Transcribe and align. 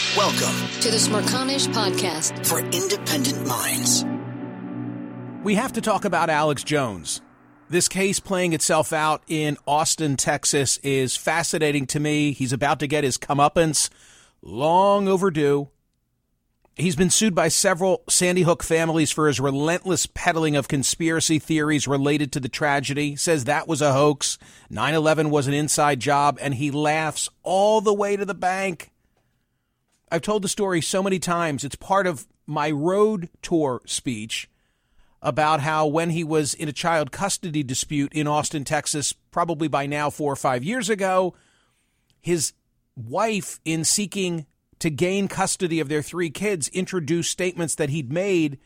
Welcome 0.00 0.56
to 0.80 0.90
the 0.90 0.96
Smerconish 0.96 1.68
Podcast 1.68 2.44
for 2.44 2.58
independent 2.58 3.46
minds. 3.46 4.04
We 5.44 5.54
have 5.54 5.74
to 5.74 5.80
talk 5.80 6.04
about 6.04 6.30
Alex 6.30 6.64
Jones. 6.64 7.20
This 7.68 7.86
case 7.86 8.18
playing 8.18 8.52
itself 8.52 8.92
out 8.92 9.22
in 9.28 9.56
Austin, 9.68 10.16
Texas 10.16 10.78
is 10.78 11.16
fascinating 11.16 11.86
to 11.88 12.00
me. 12.00 12.32
He's 12.32 12.52
about 12.52 12.80
to 12.80 12.88
get 12.88 13.04
his 13.04 13.18
comeuppance, 13.18 13.88
long 14.42 15.06
overdue. 15.06 15.68
He's 16.74 16.96
been 16.96 17.10
sued 17.10 17.34
by 17.34 17.48
several 17.48 18.02
Sandy 18.08 18.42
Hook 18.42 18.64
families 18.64 19.12
for 19.12 19.28
his 19.28 19.38
relentless 19.38 20.06
peddling 20.06 20.56
of 20.56 20.66
conspiracy 20.66 21.38
theories 21.38 21.86
related 21.86 22.32
to 22.32 22.40
the 22.40 22.48
tragedy. 22.48 23.14
Says 23.16 23.44
that 23.44 23.68
was 23.68 23.82
a 23.82 23.92
hoax. 23.92 24.38
9 24.70 24.94
11 24.94 25.30
was 25.30 25.46
an 25.46 25.54
inside 25.54 26.00
job, 26.00 26.38
and 26.40 26.54
he 26.54 26.72
laughs 26.72 27.28
all 27.44 27.80
the 27.80 27.94
way 27.94 28.16
to 28.16 28.24
the 28.24 28.34
bank. 28.34 28.90
I've 30.10 30.22
told 30.22 30.42
the 30.42 30.48
story 30.48 30.80
so 30.80 31.02
many 31.02 31.18
times. 31.18 31.64
It's 31.64 31.76
part 31.76 32.06
of 32.06 32.26
my 32.46 32.70
road 32.70 33.28
tour 33.42 33.80
speech 33.86 34.50
about 35.22 35.60
how 35.60 35.86
when 35.86 36.10
he 36.10 36.24
was 36.24 36.54
in 36.54 36.68
a 36.68 36.72
child 36.72 37.12
custody 37.12 37.62
dispute 37.62 38.12
in 38.12 38.26
Austin, 38.26 38.64
Texas, 38.64 39.12
probably 39.12 39.68
by 39.68 39.86
now 39.86 40.10
four 40.10 40.32
or 40.32 40.36
five 40.36 40.64
years 40.64 40.88
ago, 40.88 41.34
his 42.20 42.52
wife, 42.96 43.60
in 43.64 43.84
seeking 43.84 44.46
to 44.78 44.90
gain 44.90 45.28
custody 45.28 45.78
of 45.78 45.88
their 45.88 46.02
three 46.02 46.30
kids, 46.30 46.68
introduced 46.68 47.30
statements 47.30 47.74
that 47.74 47.90
he'd 47.90 48.10
made 48.10 48.58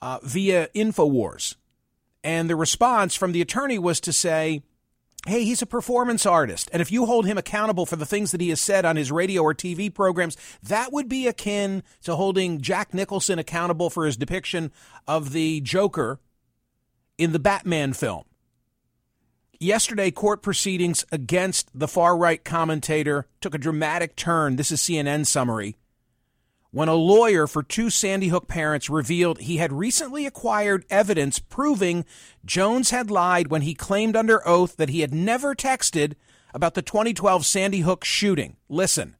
uh, 0.00 0.18
via 0.22 0.68
InfoWars. 0.68 1.56
And 2.24 2.48
the 2.48 2.56
response 2.56 3.14
from 3.14 3.32
the 3.32 3.42
attorney 3.42 3.78
was 3.78 4.00
to 4.00 4.12
say, 4.12 4.62
hey, 5.26 5.44
he's 5.44 5.62
a 5.62 5.66
performance 5.66 6.26
artist. 6.26 6.68
And 6.72 6.82
if 6.82 6.90
you 6.90 7.06
hold 7.06 7.26
him 7.26 7.38
accountable 7.38 7.86
for 7.86 7.96
the 7.96 8.06
things 8.06 8.32
that 8.32 8.40
he 8.40 8.48
has 8.48 8.60
said 8.60 8.84
on 8.84 8.96
his 8.96 9.12
radio 9.12 9.42
or 9.42 9.54
TV 9.54 9.92
programs, 9.92 10.36
that 10.62 10.92
would 10.92 11.08
be 11.08 11.26
akin 11.26 11.82
to 12.02 12.16
holding 12.16 12.60
Jack 12.60 12.92
Nicholson 12.92 13.38
accountable 13.38 13.88
for 13.88 14.04
his 14.04 14.16
depiction 14.16 14.72
of 15.06 15.32
the 15.32 15.60
Joker 15.60 16.18
in 17.18 17.32
the 17.32 17.38
Batman 17.38 17.92
film. 17.92 18.24
Yesterday, 19.60 20.10
court 20.10 20.42
proceedings 20.42 21.04
against 21.12 21.70
the 21.72 21.86
far 21.86 22.16
right 22.16 22.42
commentator 22.42 23.28
took 23.40 23.54
a 23.54 23.58
dramatic 23.58 24.16
turn. 24.16 24.56
This 24.56 24.72
is 24.72 24.80
CNN 24.80 25.24
summary 25.24 25.76
when 26.72 26.88
a 26.88 26.94
lawyer 26.94 27.46
for 27.46 27.62
two 27.62 27.90
Sandy 27.90 28.28
Hook 28.28 28.48
parents 28.48 28.88
revealed 28.88 29.40
he 29.40 29.58
had 29.58 29.74
recently 29.74 30.24
acquired 30.24 30.86
evidence 30.88 31.38
proving 31.38 32.06
Jones 32.46 32.88
had 32.88 33.10
lied 33.10 33.48
when 33.48 33.60
he 33.60 33.74
claimed 33.74 34.16
under 34.16 34.46
oath 34.48 34.76
that 34.78 34.88
he 34.88 35.02
had 35.02 35.12
never 35.12 35.54
texted 35.54 36.14
about 36.54 36.72
the 36.72 36.80
2012 36.80 37.44
Sandy 37.44 37.80
Hook 37.80 38.04
shooting. 38.04 38.56
Listen. 38.70 39.16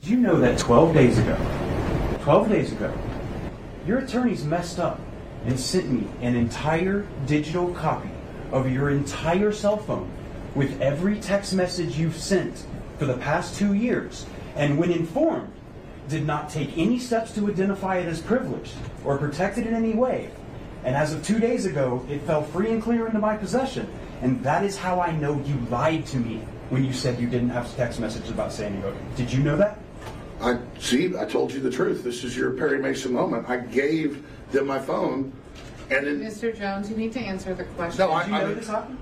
Did 0.00 0.08
you 0.08 0.16
know 0.16 0.40
that 0.40 0.58
12 0.58 0.94
days 0.94 1.18
ago, 1.18 1.36
12 2.22 2.48
days 2.48 2.72
ago, 2.72 2.92
your 3.86 3.98
attorneys 3.98 4.42
messed 4.42 4.78
up 4.78 4.98
and 5.44 5.60
sent 5.60 5.90
me 5.90 6.08
an 6.22 6.34
entire 6.34 7.06
digital 7.26 7.74
copy 7.74 8.08
of 8.52 8.70
your 8.70 8.88
entire 8.88 9.52
cell 9.52 9.76
phone 9.76 10.10
with 10.54 10.80
every 10.80 11.20
text 11.20 11.52
message 11.52 11.98
you've 11.98 12.16
sent 12.16 12.64
for 12.98 13.04
the 13.04 13.18
past 13.18 13.56
two 13.58 13.74
years? 13.74 14.24
And 14.56 14.78
when 14.78 14.90
informed, 14.90 15.52
did 16.08 16.26
not 16.26 16.50
take 16.50 16.76
any 16.76 16.98
steps 16.98 17.32
to 17.32 17.48
identify 17.48 17.96
it 17.98 18.06
as 18.06 18.20
privileged 18.20 18.74
or 19.04 19.18
protect 19.18 19.58
it 19.58 19.66
in 19.66 19.74
any 19.74 19.92
way. 19.94 20.30
And 20.84 20.94
as 20.94 21.14
of 21.14 21.24
two 21.24 21.38
days 21.38 21.64
ago, 21.66 22.04
it 22.10 22.20
fell 22.22 22.42
free 22.42 22.70
and 22.70 22.82
clear 22.82 23.06
into 23.06 23.18
my 23.18 23.36
possession. 23.36 23.88
And 24.22 24.42
that 24.44 24.64
is 24.64 24.76
how 24.76 25.00
I 25.00 25.12
know 25.16 25.40
you 25.46 25.56
lied 25.70 26.06
to 26.06 26.18
me 26.18 26.42
when 26.70 26.84
you 26.84 26.92
said 26.92 27.18
you 27.18 27.28
didn't 27.28 27.50
have 27.50 27.74
text 27.76 28.00
messages 28.00 28.30
about 28.30 28.52
Sandy 28.52 28.80
Hook. 28.80 28.94
Did 29.16 29.32
you 29.32 29.42
know 29.42 29.56
that? 29.56 29.78
I 30.40 30.58
see. 30.78 31.16
I 31.16 31.24
told 31.24 31.52
you 31.52 31.60
the 31.60 31.70
truth. 31.70 32.04
This 32.04 32.22
is 32.24 32.36
your 32.36 32.50
Perry 32.52 32.78
Mason 32.78 33.12
moment. 33.12 33.48
I 33.48 33.58
gave 33.58 34.26
them 34.52 34.66
my 34.66 34.78
phone, 34.78 35.32
and 35.90 36.06
then 36.06 36.20
Mr. 36.20 36.56
Jones, 36.56 36.90
you 36.90 36.96
need 36.96 37.12
to 37.12 37.20
answer 37.20 37.54
the 37.54 37.64
question. 37.64 38.06
No, 38.06 38.12
I- 38.12 38.24
Did 38.24 38.32
you 38.32 38.38
know 38.40 38.54
this 38.54 38.66
happened? 38.68 38.98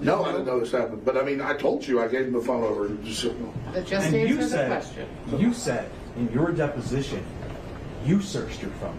no, 0.00 0.24
I 0.24 0.32
didn't 0.32 0.46
know 0.46 0.60
this 0.60 0.72
happened. 0.72 1.04
But 1.04 1.16
I 1.18 1.22
mean, 1.22 1.40
I 1.40 1.54
told 1.54 1.86
you 1.86 2.00
I 2.00 2.08
gave 2.08 2.26
him 2.26 2.32
the 2.32 2.40
phone 2.40 2.62
over. 2.62 2.86
and 2.86 3.04
Just, 3.04 3.22
just 3.22 3.34
and 3.74 3.92
answer 3.92 4.18
you 4.18 4.36
the 4.36 4.48
said, 4.48 4.70
question. 4.70 5.06
you 5.38 5.52
said 5.52 5.90
in 6.16 6.32
your 6.32 6.52
deposition, 6.52 7.24
you 8.04 8.20
searched 8.20 8.62
your 8.62 8.70
phone. 8.72 8.98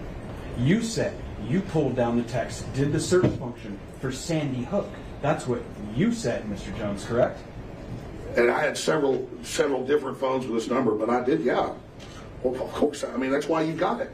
You 0.58 0.82
said 0.82 1.16
you 1.48 1.62
pulled 1.62 1.96
down 1.96 2.18
the 2.18 2.24
text, 2.24 2.72
did 2.74 2.92
the 2.92 3.00
search 3.00 3.32
function 3.38 3.80
for 4.00 4.12
Sandy 4.12 4.64
Hook. 4.64 4.90
That's 5.22 5.48
what 5.48 5.62
you 5.96 6.12
said, 6.12 6.44
Mr. 6.46 6.76
Jones, 6.78 7.06
correct? 7.06 7.40
and 8.38 8.52
I 8.52 8.62
had 8.62 8.78
several 8.78 9.28
several 9.44 9.86
different 9.86 10.18
phones 10.18 10.46
with 10.46 10.62
this 10.62 10.70
number, 10.70 10.94
but 10.96 11.10
I 11.10 11.24
did. 11.24 11.42
Yeah. 11.42 11.74
Well, 12.44 12.62
of 12.62 12.74
course. 12.74 13.04
I 13.04 13.18
mean, 13.18 13.32
that's 13.32 13.48
why 13.48 13.62
you 13.62 13.74
got 13.74 14.02
it. 14.02 14.12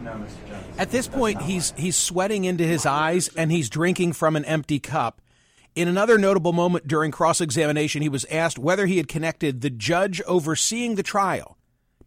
No, 0.00 0.12
Mr. 0.12 0.48
Jones. 0.48 0.78
At 0.78 0.90
this 0.90 1.08
point, 1.08 1.42
he's 1.42 1.74
he's 1.76 1.96
sweating 1.96 2.44
into 2.44 2.64
his 2.64 2.86
eyes 2.86 3.28
and 3.36 3.50
he's 3.50 3.68
drinking 3.68 4.12
from 4.14 4.36
an 4.36 4.44
empty 4.44 4.78
cup. 4.78 5.20
In 5.74 5.86
another 5.86 6.18
notable 6.18 6.52
moment 6.52 6.88
during 6.88 7.10
cross 7.10 7.40
examination, 7.40 8.02
he 8.02 8.08
was 8.08 8.24
asked 8.26 8.58
whether 8.58 8.86
he 8.86 8.96
had 8.96 9.06
connected 9.06 9.60
the 9.60 9.70
judge 9.70 10.20
overseeing 10.22 10.94
the 10.94 11.02
trial 11.02 11.57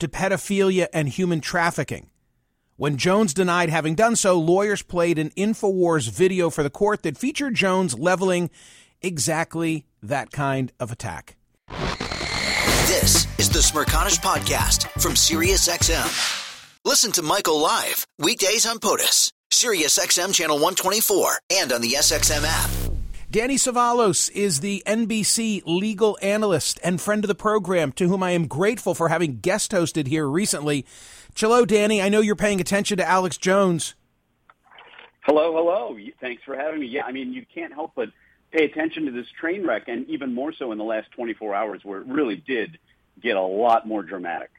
to 0.02 0.08
pedophilia 0.08 0.88
and 0.92 1.08
human 1.08 1.40
trafficking. 1.42 2.10
When 2.76 2.98
Jones 2.98 3.34
denied 3.34 3.70
having 3.70 3.94
done 3.94 4.16
so, 4.16 4.40
lawyers 4.40 4.82
played 4.82 5.20
an 5.20 5.30
InfoWars 5.38 6.10
video 6.10 6.50
for 6.50 6.64
the 6.64 6.72
court 6.72 7.04
that 7.04 7.18
featured 7.18 7.54
Jones 7.54 7.98
leveling 7.98 8.50
exactly 9.02 9.86
that 10.02 10.32
kind 10.32 10.72
of 10.80 10.92
attack. 10.92 11.38
This 12.88 13.28
is 13.38 13.50
the 13.50 13.60
Smerconish 13.60 14.20
Podcast 14.20 14.88
from 15.00 15.14
SiriusXM. 15.14 16.50
Listen 16.84 17.12
to 17.12 17.22
Michael 17.22 17.60
live 17.60 18.08
weekdays 18.18 18.66
on 18.66 18.80
POTUS, 18.80 19.32
SiriusXM 19.52 20.34
channel 20.34 20.56
124, 20.56 21.40
and 21.52 21.72
on 21.72 21.82
the 21.82 21.92
SXM 21.92 22.44
app. 22.44 22.91
Danny 23.32 23.56
Cevallos 23.56 24.30
is 24.32 24.60
the 24.60 24.84
NBC 24.86 25.62
legal 25.66 26.18
analyst 26.22 26.82
and 26.84 27.00
friend 27.00 27.24
of 27.24 27.30
the 27.30 27.34
program, 27.34 27.94
to 27.94 28.10
whom 28.10 28.22
I 28.22 28.32
am 28.32 28.46
grateful 28.46 28.94
for 28.94 29.08
having 29.08 29.40
guest 29.40 29.72
hosted 29.72 30.08
here 30.08 30.28
recently. 30.28 30.86
Hello, 31.34 31.64
Danny. 31.64 32.02
I 32.02 32.10
know 32.10 32.20
you're 32.20 32.36
paying 32.36 32.60
attention 32.60 32.98
to 32.98 33.08
Alex 33.08 33.38
Jones. 33.38 33.96
Hello, 35.22 35.54
hello. 35.54 35.98
Thanks 36.20 36.44
for 36.44 36.58
having 36.58 36.82
me. 36.82 36.88
Yeah, 36.88 37.06
I 37.06 37.14
mean, 37.14 37.32
you 37.32 37.46
can't 37.56 37.74
help 37.74 37.94
but 37.96 38.10
pay 38.52 38.66
attention 38.66 39.06
to 39.06 39.12
this 39.14 39.28
train 39.40 39.66
wreck, 39.66 39.84
and 39.88 40.10
even 40.10 40.34
more 40.34 40.52
so 40.52 40.74
in 40.74 40.78
the 40.78 40.84
last 40.84 41.10
24 41.12 41.56
hours, 41.56 41.86
where 41.86 42.02
it 42.02 42.08
really 42.08 42.36
did 42.36 42.80
get 43.22 43.38
a 43.38 43.42
lot 43.42 43.88
more 43.88 44.04
dramatic. 44.04 44.50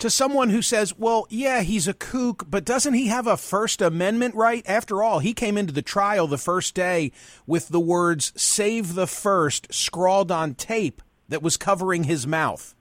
To 0.00 0.10
someone 0.10 0.50
who 0.50 0.60
says, 0.60 0.96
well, 0.98 1.26
yeah, 1.30 1.62
he's 1.62 1.86
a 1.86 1.94
kook, 1.94 2.50
but 2.50 2.64
doesn't 2.64 2.94
he 2.94 3.06
have 3.06 3.26
a 3.26 3.36
First 3.36 3.80
Amendment 3.80 4.34
right? 4.34 4.64
After 4.66 5.02
all, 5.02 5.20
he 5.20 5.32
came 5.32 5.56
into 5.56 5.72
the 5.72 5.82
trial 5.82 6.26
the 6.26 6.36
first 6.36 6.74
day 6.74 7.12
with 7.46 7.68
the 7.68 7.80
words, 7.80 8.32
save 8.36 8.94
the 8.94 9.06
first, 9.06 9.72
scrawled 9.72 10.32
on 10.32 10.54
tape 10.54 11.00
that 11.28 11.42
was 11.42 11.56
covering 11.56 12.04
his 12.04 12.26
mouth. 12.26 12.74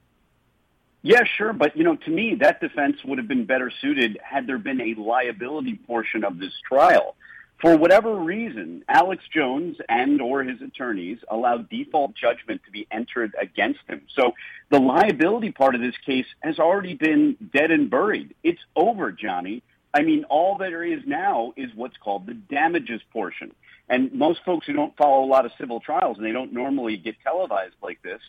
Yeah, 1.03 1.23
sure. 1.37 1.53
But, 1.53 1.77
you 1.77 1.83
know, 1.83 1.97
to 1.97 2.09
me, 2.09 2.35
that 2.39 2.61
defense 2.61 2.97
would 3.05 3.17
have 3.17 3.27
been 3.27 3.45
better 3.45 3.71
suited 3.81 4.17
had 4.23 4.47
there 4.47 4.57
been 4.57 4.81
a 4.81 4.95
liability 4.99 5.75
portion 5.75 6.23
of 6.23 6.39
this 6.39 6.53
trial. 6.67 7.15
For 7.63 7.77
whatever 7.77 8.13
reason, 8.13 8.83
Alex 8.89 9.23
Jones 9.33 9.77
and 9.87 10.21
or 10.21 10.43
his 10.43 10.61
attorneys 10.61 11.19
allowed 11.29 11.69
default 11.69 12.13
judgment 12.13 12.59
to 12.65 12.71
be 12.71 12.85
entered 12.91 13.33
against 13.41 13.79
him. 13.87 14.01
So 14.13 14.33
the 14.69 14.81
liability 14.81 15.53
part 15.53 15.73
of 15.73 15.79
this 15.79 15.95
case 16.05 16.25
has 16.41 16.59
already 16.59 16.95
been 16.95 17.37
dead 17.53 17.71
and 17.71 17.89
buried. 17.89 18.35
It's 18.43 18.59
over, 18.75 19.13
Johnny. 19.13 19.63
I 19.93 20.01
mean, 20.01 20.25
all 20.25 20.57
there 20.57 20.83
is 20.83 21.03
now 21.07 21.53
is 21.55 21.69
what's 21.73 21.95
called 21.95 22.25
the 22.25 22.33
damages 22.33 22.99
portion. 23.13 23.55
And 23.87 24.11
most 24.11 24.41
folks 24.43 24.67
who 24.67 24.73
don't 24.73 24.97
follow 24.97 25.23
a 25.23 25.31
lot 25.31 25.45
of 25.45 25.53
civil 25.57 25.79
trials 25.79 26.17
and 26.17 26.25
they 26.25 26.33
don't 26.33 26.51
normally 26.51 26.97
get 26.97 27.15
televised 27.23 27.75
like 27.81 28.01
this 28.01 28.19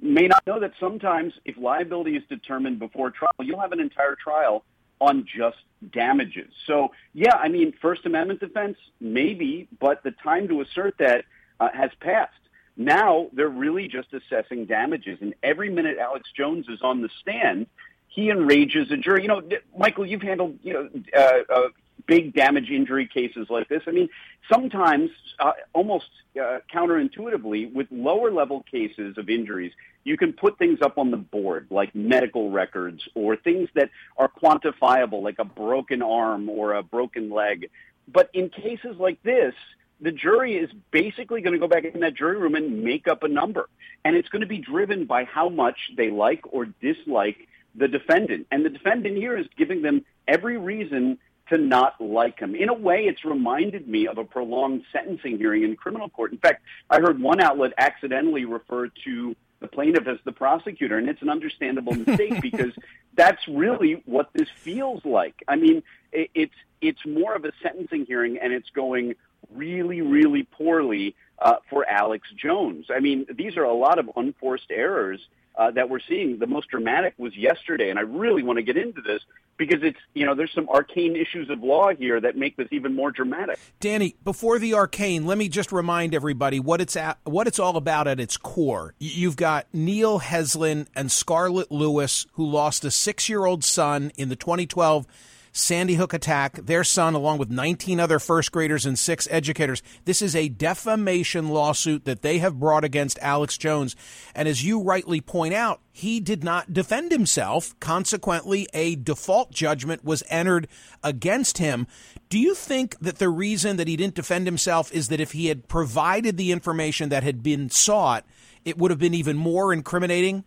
may 0.00 0.28
not 0.28 0.46
know 0.46 0.60
that 0.60 0.72
sometimes 0.80 1.34
if 1.44 1.58
liability 1.58 2.16
is 2.16 2.22
determined 2.30 2.78
before 2.78 3.10
trial, 3.10 3.32
you'll 3.40 3.60
have 3.60 3.72
an 3.72 3.80
entire 3.80 4.14
trial 4.14 4.64
on 5.00 5.26
just 5.26 5.58
damages. 5.92 6.52
So, 6.66 6.92
yeah, 7.14 7.36
I 7.36 7.48
mean, 7.48 7.72
First 7.80 8.04
Amendment 8.06 8.40
defense, 8.40 8.76
maybe, 9.00 9.68
but 9.78 10.02
the 10.02 10.10
time 10.10 10.48
to 10.48 10.60
assert 10.60 10.96
that 10.98 11.24
uh, 11.60 11.68
has 11.72 11.90
passed. 12.00 12.32
Now 12.76 13.28
they're 13.32 13.48
really 13.48 13.88
just 13.88 14.08
assessing 14.12 14.66
damages. 14.66 15.18
And 15.20 15.34
every 15.42 15.70
minute 15.70 15.98
Alex 15.98 16.30
Jones 16.36 16.66
is 16.68 16.80
on 16.82 17.02
the 17.02 17.08
stand, 17.20 17.66
he 18.08 18.30
enrages 18.30 18.90
a 18.90 18.96
jury. 18.96 19.22
You 19.22 19.28
know, 19.28 19.42
Michael, 19.76 20.06
you've 20.06 20.22
handled, 20.22 20.58
you 20.62 20.72
know, 20.72 20.88
uh, 21.16 21.52
uh, 21.52 21.68
big 22.06 22.34
damage 22.34 22.70
injury 22.70 23.06
cases 23.06 23.48
like 23.50 23.68
this. 23.68 23.82
I 23.86 23.90
mean, 23.90 24.08
sometimes, 24.50 25.10
uh, 25.38 25.52
almost 25.72 26.06
uh, 26.40 26.58
counterintuitively, 26.72 27.72
with 27.72 27.86
lower 27.90 28.30
level 28.30 28.64
cases 28.70 29.18
of 29.18 29.28
injuries, 29.28 29.72
you 30.04 30.16
can 30.16 30.32
put 30.32 30.58
things 30.58 30.80
up 30.82 30.98
on 30.98 31.10
the 31.10 31.16
board, 31.16 31.66
like 31.70 31.94
medical 31.94 32.50
records 32.50 33.06
or 33.14 33.36
things 33.36 33.68
that 33.74 33.90
are 34.16 34.28
quantifiable, 34.28 35.22
like 35.22 35.38
a 35.38 35.44
broken 35.44 36.02
arm 36.02 36.48
or 36.48 36.74
a 36.74 36.82
broken 36.82 37.30
leg. 37.30 37.70
But 38.06 38.30
in 38.32 38.48
cases 38.48 38.96
like 38.98 39.22
this, 39.22 39.54
the 40.00 40.12
jury 40.12 40.56
is 40.56 40.70
basically 40.90 41.40
going 41.40 41.54
to 41.54 41.58
go 41.58 41.68
back 41.68 41.84
in 41.84 42.00
that 42.00 42.14
jury 42.14 42.38
room 42.38 42.54
and 42.54 42.82
make 42.84 43.08
up 43.08 43.22
a 43.22 43.28
number. 43.28 43.68
And 44.04 44.16
it's 44.16 44.28
going 44.28 44.42
to 44.42 44.48
be 44.48 44.58
driven 44.58 45.04
by 45.04 45.24
how 45.24 45.48
much 45.48 45.78
they 45.96 46.10
like 46.10 46.42
or 46.50 46.66
dislike 46.66 47.48
the 47.74 47.88
defendant. 47.88 48.46
And 48.50 48.64
the 48.64 48.70
defendant 48.70 49.16
here 49.16 49.36
is 49.36 49.46
giving 49.56 49.82
them 49.82 50.04
every 50.26 50.56
reason 50.56 51.18
to 51.48 51.58
not 51.58 52.00
like 52.00 52.38
him. 52.38 52.54
In 52.54 52.68
a 52.68 52.74
way, 52.74 53.04
it's 53.04 53.24
reminded 53.24 53.88
me 53.88 54.06
of 54.06 54.18
a 54.18 54.24
prolonged 54.24 54.84
sentencing 54.92 55.38
hearing 55.38 55.62
in 55.62 55.76
criminal 55.76 56.08
court. 56.08 56.32
In 56.32 56.38
fact, 56.38 56.62
I 56.90 57.00
heard 57.00 57.20
one 57.20 57.40
outlet 57.40 57.72
accidentally 57.78 58.44
refer 58.44 58.88
to 59.04 59.36
the 59.60 59.68
plaintiff 59.68 60.06
as 60.06 60.18
the 60.24 60.32
prosecutor, 60.32 60.98
and 60.98 61.08
it's 61.08 61.22
an 61.22 61.30
understandable 61.30 61.94
mistake 61.94 62.40
because 62.42 62.72
that's 63.14 63.46
really 63.48 64.02
what 64.06 64.30
this 64.32 64.48
feels 64.56 65.04
like. 65.04 65.42
I 65.48 65.56
mean, 65.56 65.82
it's 66.12 66.54
it's 66.80 67.04
more 67.04 67.34
of 67.34 67.44
a 67.44 67.52
sentencing 67.62 68.06
hearing, 68.06 68.38
and 68.38 68.52
it's 68.52 68.70
going 68.70 69.14
really, 69.52 70.00
really 70.00 70.44
poorly 70.44 71.16
uh, 71.40 71.56
for 71.70 71.88
Alex 71.88 72.28
Jones. 72.36 72.86
I 72.94 73.00
mean, 73.00 73.26
these 73.34 73.56
are 73.56 73.64
a 73.64 73.72
lot 73.72 73.98
of 73.98 74.10
unforced 74.16 74.70
errors 74.70 75.20
uh, 75.58 75.72
that 75.72 75.90
we're 75.90 76.00
seeing. 76.08 76.38
The 76.38 76.46
most 76.46 76.68
dramatic 76.68 77.14
was 77.18 77.36
yesterday, 77.36 77.90
and 77.90 77.98
I 77.98 78.02
really 78.02 78.42
want 78.42 78.58
to 78.58 78.62
get 78.62 78.76
into 78.76 79.02
this 79.02 79.22
because 79.56 79.82
it's 79.82 79.98
you 80.14 80.24
know 80.24 80.34
there's 80.34 80.52
some 80.54 80.68
arcane 80.68 81.16
issues 81.16 81.50
of 81.50 81.62
law 81.62 81.92
here 81.92 82.20
that 82.20 82.36
make 82.36 82.56
this 82.56 82.68
even 82.70 82.94
more 82.94 83.10
dramatic. 83.10 83.58
Danny, 83.80 84.14
before 84.24 84.58
the 84.60 84.74
arcane, 84.74 85.26
let 85.26 85.36
me 85.36 85.48
just 85.48 85.72
remind 85.72 86.14
everybody 86.14 86.60
what 86.60 86.80
it's 86.80 86.96
at, 86.96 87.18
what 87.24 87.48
it's 87.48 87.58
all 87.58 87.76
about 87.76 88.06
at 88.06 88.20
its 88.20 88.36
core. 88.36 88.94
You've 88.98 89.36
got 89.36 89.66
Neil 89.72 90.20
Heslin 90.20 90.86
and 90.94 91.10
Scarlett 91.10 91.72
Lewis, 91.72 92.26
who 92.34 92.46
lost 92.46 92.84
a 92.84 92.90
six-year-old 92.90 93.64
son 93.64 94.12
in 94.16 94.28
the 94.28 94.36
2012 94.36 95.06
Sandy 95.52 95.94
Hook 95.94 96.12
attack, 96.12 96.54
their 96.54 96.84
son, 96.84 97.14
along 97.14 97.38
with 97.38 97.50
19 97.50 98.00
other 98.00 98.18
first 98.18 98.52
graders 98.52 98.86
and 98.86 98.98
six 98.98 99.26
educators. 99.30 99.82
This 100.04 100.22
is 100.22 100.36
a 100.36 100.48
defamation 100.48 101.48
lawsuit 101.48 102.04
that 102.04 102.22
they 102.22 102.38
have 102.38 102.60
brought 102.60 102.84
against 102.84 103.18
Alex 103.20 103.58
Jones. 103.58 103.96
And 104.34 104.48
as 104.48 104.64
you 104.64 104.82
rightly 104.82 105.20
point 105.20 105.54
out, 105.54 105.80
he 105.90 106.20
did 106.20 106.44
not 106.44 106.72
defend 106.72 107.10
himself. 107.10 107.78
Consequently, 107.80 108.68
a 108.72 108.96
default 108.96 109.50
judgment 109.50 110.04
was 110.04 110.22
entered 110.28 110.68
against 111.02 111.58
him. 111.58 111.86
Do 112.28 112.38
you 112.38 112.54
think 112.54 112.98
that 113.00 113.18
the 113.18 113.28
reason 113.28 113.76
that 113.78 113.88
he 113.88 113.96
didn't 113.96 114.14
defend 114.14 114.46
himself 114.46 114.92
is 114.92 115.08
that 115.08 115.20
if 115.20 115.32
he 115.32 115.46
had 115.46 115.66
provided 115.68 116.36
the 116.36 116.52
information 116.52 117.08
that 117.08 117.22
had 117.22 117.42
been 117.42 117.70
sought, 117.70 118.24
it 118.64 118.78
would 118.78 118.90
have 118.90 119.00
been 119.00 119.14
even 119.14 119.36
more 119.36 119.72
incriminating? 119.72 120.44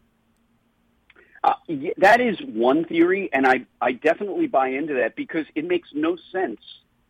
Uh, 1.43 1.53
that 1.97 2.21
is 2.21 2.37
one 2.41 2.85
theory, 2.85 3.29
and 3.33 3.47
I, 3.47 3.65
I 3.81 3.93
definitely 3.93 4.47
buy 4.47 4.69
into 4.69 4.95
that 4.95 5.15
because 5.15 5.45
it 5.55 5.65
makes 5.65 5.89
no 5.93 6.15
sense 6.31 6.59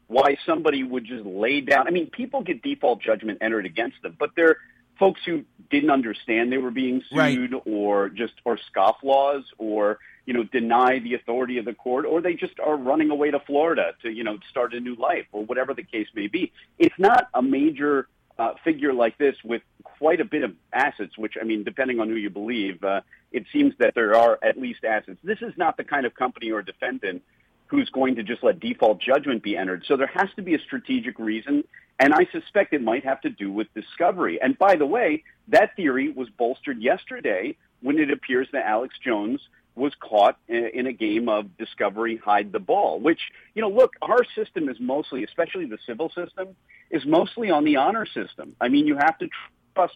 why 0.08 0.38
somebody 0.46 0.84
would 0.84 1.06
just 1.06 1.26
lay 1.26 1.62
down. 1.62 1.88
I 1.88 1.92
mean, 1.92 2.10
people 2.10 2.42
get 2.42 2.62
default 2.62 3.02
judgment 3.02 3.40
entered 3.42 3.66
against 3.66 4.02
them, 4.02 4.16
but 4.18 4.32
they're 4.36 4.58
folks 5.00 5.20
who 5.26 5.44
didn't 5.70 5.90
understand 5.90 6.52
they 6.52 6.58
were 6.58 6.72
being 6.72 7.02
sued 7.10 7.54
right. 7.54 7.62
or 7.66 8.10
just 8.10 8.34
or 8.46 8.60
scofflaws 8.72 9.44
or 9.58 9.98
you 10.26 10.34
know 10.34 10.44
deny 10.44 11.00
the 11.00 11.16
authority 11.16 11.58
of 11.58 11.66
the 11.66 11.74
court 11.74 12.06
or 12.06 12.22
they 12.22 12.36
just 12.36 12.60
are 12.60 12.78
running 12.78 13.10
away 13.10 13.32
to 13.32 13.40
Florida 13.40 13.94
to 14.04 14.12
you 14.12 14.24
know 14.24 14.38
start 14.50 14.74
a 14.74 14.80
new 14.80 14.96
life 14.96 15.26
or 15.32 15.44
whatever 15.44 15.74
the 15.74 15.84
case 15.84 16.08
may 16.14 16.28
be. 16.28 16.52
It's 16.78 17.00
not 17.00 17.28
a 17.34 17.42
major 17.42 18.08
uh, 18.40 18.54
figure 18.64 18.94
like 18.94 19.18
this 19.18 19.36
with 19.44 19.62
quite 19.84 20.22
a 20.22 20.26
bit 20.26 20.44
of 20.44 20.54
assets, 20.74 21.18
which 21.18 21.36
I 21.40 21.44
mean, 21.44 21.64
depending 21.64 22.00
on 22.00 22.10
who 22.10 22.16
you 22.16 22.30
believe, 22.30 22.84
uh, 22.84 23.02
it 23.32 23.46
seems 23.54 23.74
that 23.80 23.94
there 23.96 24.16
are 24.16 24.40
at 24.42 24.58
least 24.58 24.84
assets. 24.84 25.18
This 25.24 25.42
is 25.42 25.54
not 25.58 25.78
the 25.78 25.84
kind 25.84 26.06
of 26.06 26.14
company 26.16 26.52
or 26.52 26.62
defendant 26.62 27.24
who's 27.68 27.90
going 27.90 28.16
to 28.16 28.24
just 28.24 28.44
let 28.44 28.60
default 28.60 29.00
judgment 29.00 29.42
be 29.42 29.56
entered. 29.56 29.84
So 29.88 29.96
there 29.96 30.12
has 30.14 30.28
to 30.36 30.42
be 30.42 30.56
a 30.56 30.60
strategic 30.60 31.18
reason, 31.20 31.64
and 32.00 32.14
I 32.14 32.28
suspect 32.32 32.74
it 32.74 32.82
might 32.82 33.06
have 33.06 33.22
to 33.22 33.30
do 33.30 33.52
with 33.52 33.74
discovery. 33.74 34.42
And 34.42 34.58
by 34.58 34.76
the 34.76 34.86
way, 34.86 35.24
that 35.48 35.76
theory 35.78 36.10
was 36.10 36.30
bolstered 36.30 36.82
yesterday 36.82 37.56
when 37.82 37.98
it 37.98 38.12
appears 38.12 38.48
that 38.52 38.66
Alex 38.66 38.96
Jones 39.04 39.40
was 39.76 39.94
caught 40.00 40.38
in 40.48 40.86
a 40.88 40.94
game 40.94 41.30
of 41.30 41.58
discovery 41.58 42.18
hide 42.18 42.52
the 42.52 42.60
ball 42.60 43.00
which 43.00 43.20
you 43.56 43.62
know 43.62 43.70
look 43.70 43.94
our 44.02 44.24
system 44.36 44.68
is 44.70 44.78
mostly 44.80 45.24
especially 45.24 45.66
the 45.66 45.78
civil 45.86 46.10
system 46.10 46.56
is 46.90 47.06
mostly 47.06 47.50
on 47.50 47.64
the 47.64 47.78
honor 47.78 48.06
system. 48.06 48.56
I 48.60 48.68
mean 48.68 48.86
you 48.86 48.98
have 48.98 49.18
to 49.20 49.30
trust 49.74 49.96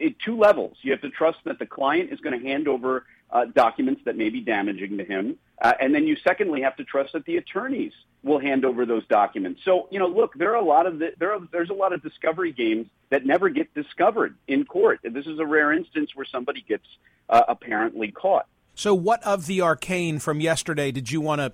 at 0.00 0.18
two 0.24 0.38
levels. 0.38 0.76
You 0.82 0.92
have 0.92 1.00
to 1.02 1.10
trust 1.10 1.38
that 1.44 1.58
the 1.58 1.66
client 1.66 2.12
is 2.12 2.20
going 2.20 2.38
to 2.38 2.46
hand 2.46 2.68
over 2.68 3.04
uh, 3.30 3.46
documents 3.46 4.02
that 4.04 4.16
may 4.16 4.28
be 4.28 4.40
damaging 4.40 4.98
to 4.98 5.04
him 5.04 5.38
uh, 5.60 5.72
and 5.80 5.94
then 5.94 6.06
you 6.06 6.16
secondly 6.22 6.60
have 6.62 6.76
to 6.76 6.84
trust 6.84 7.14
that 7.14 7.24
the 7.24 7.38
attorneys 7.38 7.92
will 8.22 8.38
hand 8.38 8.64
over 8.64 8.84
those 8.86 9.06
documents. 9.06 9.60
So 9.64 9.88
you 9.90 9.98
know 9.98 10.06
look 10.06 10.34
there 10.34 10.50
are 10.52 10.60
a 10.60 10.64
lot 10.64 10.86
of 10.86 10.98
the, 10.98 11.12
there 11.18 11.32
are 11.32 11.40
there's 11.50 11.70
a 11.70 11.74
lot 11.74 11.94
of 11.94 12.02
discovery 12.02 12.52
games 12.52 12.88
that 13.08 13.24
never 13.24 13.48
get 13.48 13.72
discovered 13.74 14.36
in 14.46 14.64
court. 14.64 15.00
This 15.02 15.26
is 15.26 15.38
a 15.38 15.46
rare 15.46 15.72
instance 15.72 16.10
where 16.14 16.26
somebody 16.26 16.60
gets 16.60 16.86
uh, 17.30 17.42
apparently 17.48 18.10
caught 18.10 18.46
so, 18.74 18.94
what 18.94 19.22
of 19.22 19.46
the 19.46 19.62
arcane 19.62 20.18
from 20.18 20.40
yesterday 20.40 20.90
did 20.90 21.10
you 21.10 21.20
want 21.20 21.40
to 21.40 21.52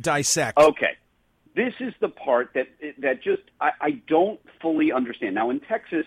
dissect? 0.00 0.58
Okay, 0.58 0.96
this 1.54 1.74
is 1.80 1.94
the 2.00 2.08
part 2.08 2.50
that 2.54 2.68
that 2.98 3.22
just 3.22 3.42
I, 3.60 3.70
I 3.80 3.90
don't 4.08 4.40
fully 4.60 4.92
understand. 4.92 5.34
Now, 5.34 5.50
in 5.50 5.60
Texas, 5.60 6.06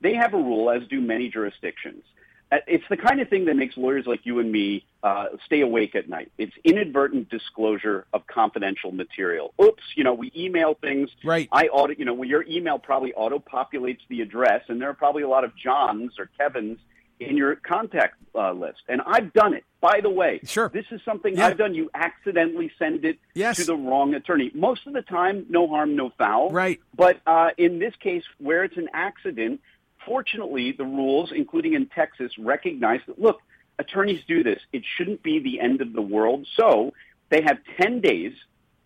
they 0.00 0.14
have 0.14 0.34
a 0.34 0.38
rule, 0.38 0.70
as 0.70 0.86
do 0.88 1.00
many 1.00 1.28
jurisdictions. 1.28 2.04
Uh, 2.50 2.56
it's 2.66 2.84
the 2.88 2.96
kind 2.96 3.20
of 3.20 3.28
thing 3.28 3.44
that 3.44 3.56
makes 3.56 3.76
lawyers 3.76 4.06
like 4.06 4.24
you 4.24 4.38
and 4.38 4.50
me 4.50 4.86
uh, 5.02 5.26
stay 5.44 5.60
awake 5.60 5.94
at 5.94 6.08
night. 6.08 6.32
It's 6.38 6.54
inadvertent 6.64 7.28
disclosure 7.28 8.06
of 8.14 8.26
confidential 8.26 8.90
material. 8.90 9.52
Oops, 9.62 9.82
you 9.94 10.02
know, 10.02 10.14
we 10.14 10.32
email 10.34 10.74
things. 10.74 11.10
Right. 11.22 11.48
I 11.52 11.66
audit, 11.66 11.98
you 11.98 12.06
know, 12.06 12.14
well, 12.14 12.28
your 12.28 12.44
email 12.48 12.78
probably 12.78 13.12
auto 13.12 13.38
populates 13.38 14.00
the 14.08 14.22
address, 14.22 14.62
and 14.68 14.80
there 14.80 14.88
are 14.88 14.94
probably 14.94 15.22
a 15.22 15.28
lot 15.28 15.44
of 15.44 15.54
Johns 15.56 16.18
or 16.18 16.30
Kevins 16.38 16.78
in 17.20 17.36
your 17.36 17.56
contact 17.56 18.16
uh, 18.34 18.52
list. 18.52 18.82
And 18.88 19.00
I've 19.06 19.32
done 19.32 19.54
it. 19.54 19.64
By 19.80 20.00
the 20.00 20.10
way, 20.10 20.40
sure. 20.44 20.68
this 20.68 20.86
is 20.90 21.00
something 21.04 21.36
yeah. 21.36 21.46
I've 21.46 21.58
done. 21.58 21.74
You 21.74 21.90
accidentally 21.94 22.70
send 22.78 23.04
it 23.04 23.18
yes. 23.34 23.56
to 23.56 23.64
the 23.64 23.76
wrong 23.76 24.14
attorney. 24.14 24.50
Most 24.54 24.86
of 24.86 24.92
the 24.92 25.02
time, 25.02 25.46
no 25.48 25.68
harm, 25.68 25.94
no 25.94 26.10
foul. 26.18 26.50
Right. 26.50 26.80
But 26.94 27.20
uh, 27.26 27.50
in 27.56 27.78
this 27.78 27.94
case, 28.00 28.24
where 28.38 28.64
it's 28.64 28.76
an 28.76 28.88
accident, 28.92 29.60
fortunately, 30.04 30.72
the 30.72 30.84
rules, 30.84 31.32
including 31.34 31.74
in 31.74 31.86
Texas, 31.86 32.32
recognize 32.38 33.00
that, 33.06 33.20
look, 33.20 33.40
attorneys 33.78 34.24
do 34.26 34.42
this. 34.42 34.60
It 34.72 34.82
shouldn't 34.96 35.22
be 35.22 35.38
the 35.38 35.60
end 35.60 35.80
of 35.80 35.92
the 35.92 36.02
world. 36.02 36.46
So 36.56 36.92
they 37.28 37.42
have 37.42 37.58
10 37.80 38.00
days 38.00 38.32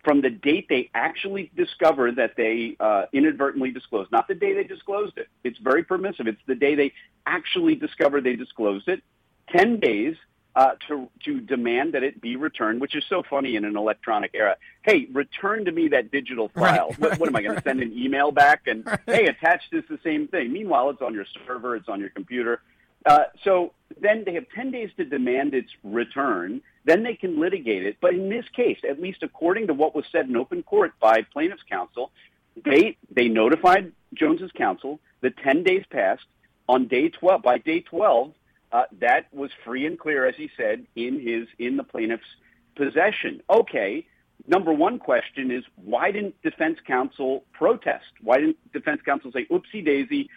from 0.03 0.21
the 0.21 0.31
date 0.31 0.69
they 0.69 0.91
actually 0.95 1.51
discover 1.57 2.11
that 2.13 2.35
they 2.37 2.77
uh, 2.81 3.07
inadvertently 3.13 3.71
disclosed, 3.71 4.11
not 4.11 4.29
the 4.29 4.35
day 4.35 4.53
they 4.53 4.65
disclosed 4.65 5.17
it. 5.17 5.29
It's 5.45 5.59
very 5.59 5.85
permissive. 5.85 6.27
It's 6.27 6.41
the 6.47 6.55
day 6.55 6.75
they 6.75 6.93
actually 7.27 7.77
discover 7.77 8.21
they 8.21 8.37
disclosed 8.37 8.89
it. 8.89 9.03
Ten 9.49 9.79
days 9.79 10.17
uh, 10.55 10.73
to 10.89 11.09
to 11.25 11.41
demand 11.41 11.95
that 11.95 12.03
it 12.03 12.21
be 12.21 12.37
returned, 12.37 12.81
which 12.81 12.95
is 12.95 13.05
so 13.09 13.23
funny 13.29 13.57
in 13.57 13.65
an 13.65 13.77
electronic 13.77 14.33
era. 14.35 14.57
Hey, 14.83 15.09
return 15.13 15.65
to 15.65 15.73
me 15.73 15.89
that 15.89 16.11
digital 16.11 16.49
file. 16.49 16.89
Right, 16.89 16.99
what, 16.99 17.11
right. 17.11 17.21
what, 17.21 17.29
am 17.29 17.37
I 17.37 17.43
going 17.43 17.57
to 17.57 17.63
send 17.63 17.81
an 17.81 17.93
email 17.93 18.31
back? 18.33 18.63
And 18.67 18.85
right. 18.87 19.01
hey, 19.07 19.27
attach 19.27 19.63
this 19.71 19.85
the 19.89 19.99
same 20.05 20.29
thing. 20.29 20.53
Meanwhile, 20.53 20.91
it's 20.91 21.03
on 21.03 21.15
your 21.15 21.27
server, 21.47 21.77
it's 21.77 21.89
on 21.89 22.01
your 22.01 22.11
computer. 22.11 22.61
Uh, 23.05 23.25
so 23.43 23.73
then 24.01 24.25
they 24.25 24.35
have 24.35 24.47
10 24.55 24.71
days 24.71 24.91
to 24.97 25.05
demand 25.05 25.55
its 25.55 25.71
return. 25.83 26.63
Then 26.85 27.03
they 27.03 27.15
can 27.15 27.41
litigate 27.41 27.85
it. 27.85 27.97
But 28.01 28.15
in 28.15 28.29
this 28.29 28.45
case, 28.55 28.79
at 28.89 29.01
least 29.01 29.23
according 29.23 29.69
to 29.69 29.75
what 29.75 29.95
was 29.95 30.05
said 30.11 30.29
in 30.29 30.37
open 30.37 30.63
court 30.63 30.93
by 31.01 31.23
plaintiff's 31.23 31.63
counsel, 31.69 32.11
they 32.65 32.97
they 33.11 33.29
notified 33.29 33.93
Jones's 34.15 34.51
counsel. 34.53 35.01
The 35.21 35.31
10 35.31 35.63
days 35.63 35.85
passed. 35.91 36.25
On 36.69 36.87
day 36.87 37.09
12, 37.09 37.43
by 37.43 37.59
day 37.59 37.81
12, 37.81 38.33
uh, 38.71 38.85
that 39.01 39.27
was 39.33 39.51
free 39.65 39.85
and 39.85 39.99
clear, 39.99 40.27
as 40.27 40.35
he 40.37 40.49
said, 40.57 40.87
in 40.97 41.21
his 41.21 41.49
in 41.59 41.77
the 41.77 41.85
plaintiff's 41.85 42.37
possession. 42.77 43.43
Okay. 43.51 44.07
Number 44.47 44.73
one 44.73 44.99
question 44.99 45.51
is 45.51 45.65
why 45.77 46.11
didn't 46.11 46.41
defense 46.43 46.79
counsel 46.87 47.45
protest? 47.53 48.07
Why 48.23 48.39
didn't 48.39 48.73
defense 48.73 49.01
counsel 49.05 49.31
say, 49.31 49.45
"Oopsie 49.47 49.85
daisy, 49.85 50.31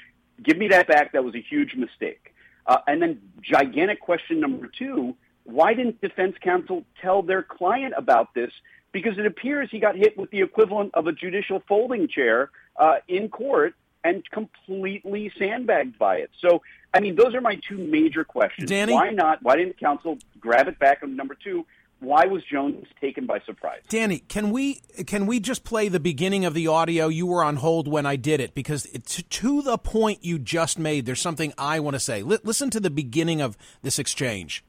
give 0.44 0.58
me 0.58 0.68
that 0.68 0.88
back. 0.88 1.14
That 1.14 1.24
was 1.24 1.34
a 1.36 1.42
huge 1.42 1.76
mistake." 1.76 2.35
Uh, 2.68 2.78
and 2.88 3.02
then 3.02 3.22
gigantic 3.42 4.00
question 4.00 4.40
number 4.40 4.68
two, 4.68 5.16
why 5.44 5.74
didn't 5.74 6.02
defense 6.02 6.36
counsel 6.42 6.84
tell 7.02 7.22
their 7.22 7.44
client 7.44 7.94
about 7.96 8.34
this? 8.34 8.52
Because 8.92 9.18
it 9.18 9.26
appears 9.26 9.70
he 9.72 9.80
got 9.80 9.96
hit 9.96 10.18
with 10.18 10.32
the 10.32 10.42
equivalent 10.42 10.92
of 10.96 11.08
a 11.08 11.12
judicial 11.12 11.62
folding 11.68 12.08
chair 12.08 12.50
uh, 12.78 12.96
in 13.08 13.30
court 13.30 13.76
and 14.04 14.28
completely 14.30 15.32
sandbagged 15.38 15.98
by 15.98 16.18
it. 16.18 16.32
So, 16.40 16.62
I 16.94 17.00
mean, 17.00 17.16
those 17.16 17.34
are 17.34 17.42
my 17.42 17.60
two 17.68 17.78
major 17.78 18.24
questions. 18.24 18.70
Danny? 18.70 18.94
Why 18.94 19.10
not? 19.10 19.42
Why 19.44 19.58
didn't 19.58 19.80
counsel 19.80 20.20
grab 20.40 20.68
it 20.68 20.80
back? 20.80 21.02
And 21.02 21.18
number 21.18 21.36
two, 21.36 21.66
why 22.00 22.26
was 22.26 22.44
Jones 22.44 22.86
taken 23.02 23.26
by 23.26 23.40
surprise? 23.46 23.82
Danny, 23.90 24.20
can 24.20 24.52
we 24.52 24.82
can 25.08 25.26
we 25.26 25.40
just 25.40 25.64
play 25.64 25.88
the 25.88 26.00
beginning 26.00 26.46
of 26.46 26.54
the 26.54 26.68
audio? 26.68 27.08
You 27.08 27.26
were 27.26 27.44
on 27.44 27.58
hold 27.58 27.88
when 27.88 28.06
I 28.06 28.16
did 28.16 28.40
it 28.40 28.54
because 28.54 28.86
it, 28.88 29.06
to, 29.08 29.24
to 29.24 29.62
the 29.62 29.78
point 29.78 30.24
you 30.24 30.38
just 30.38 30.78
made, 30.78 31.06
there's 31.06 31.22
something 31.22 31.54
I 31.58 31.80
want 31.80 31.96
to 31.96 32.00
say. 32.00 32.22
L- 32.22 32.38
listen 32.44 32.70
to 32.72 32.80
the 32.80 32.90
beginning 32.90 33.42
of 33.42 33.58
this 33.82 33.98
exchange. 34.00 34.64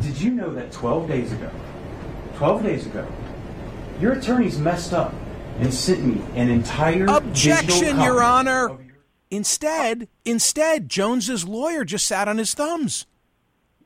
Did 0.00 0.20
you 0.20 0.30
know 0.30 0.52
that 0.54 0.72
12 0.72 1.08
days 1.08 1.32
ago, 1.32 1.50
12 2.36 2.62
days 2.62 2.86
ago, 2.86 3.06
your 4.00 4.12
attorneys 4.12 4.58
messed 4.58 4.92
up 4.92 5.14
and 5.58 5.72
sent 5.72 6.04
me 6.04 6.20
an 6.34 6.48
entire 6.48 7.06
Objection, 7.06 8.00
Your 8.00 8.22
Honor. 8.22 8.68
your- 8.68 8.78
Instead, 9.30 10.08
instead, 10.26 10.90
Jones's 10.90 11.46
lawyer 11.48 11.84
just 11.84 12.06
sat 12.06 12.28
on 12.28 12.36
his 12.36 12.52
thumbs. 12.52 13.06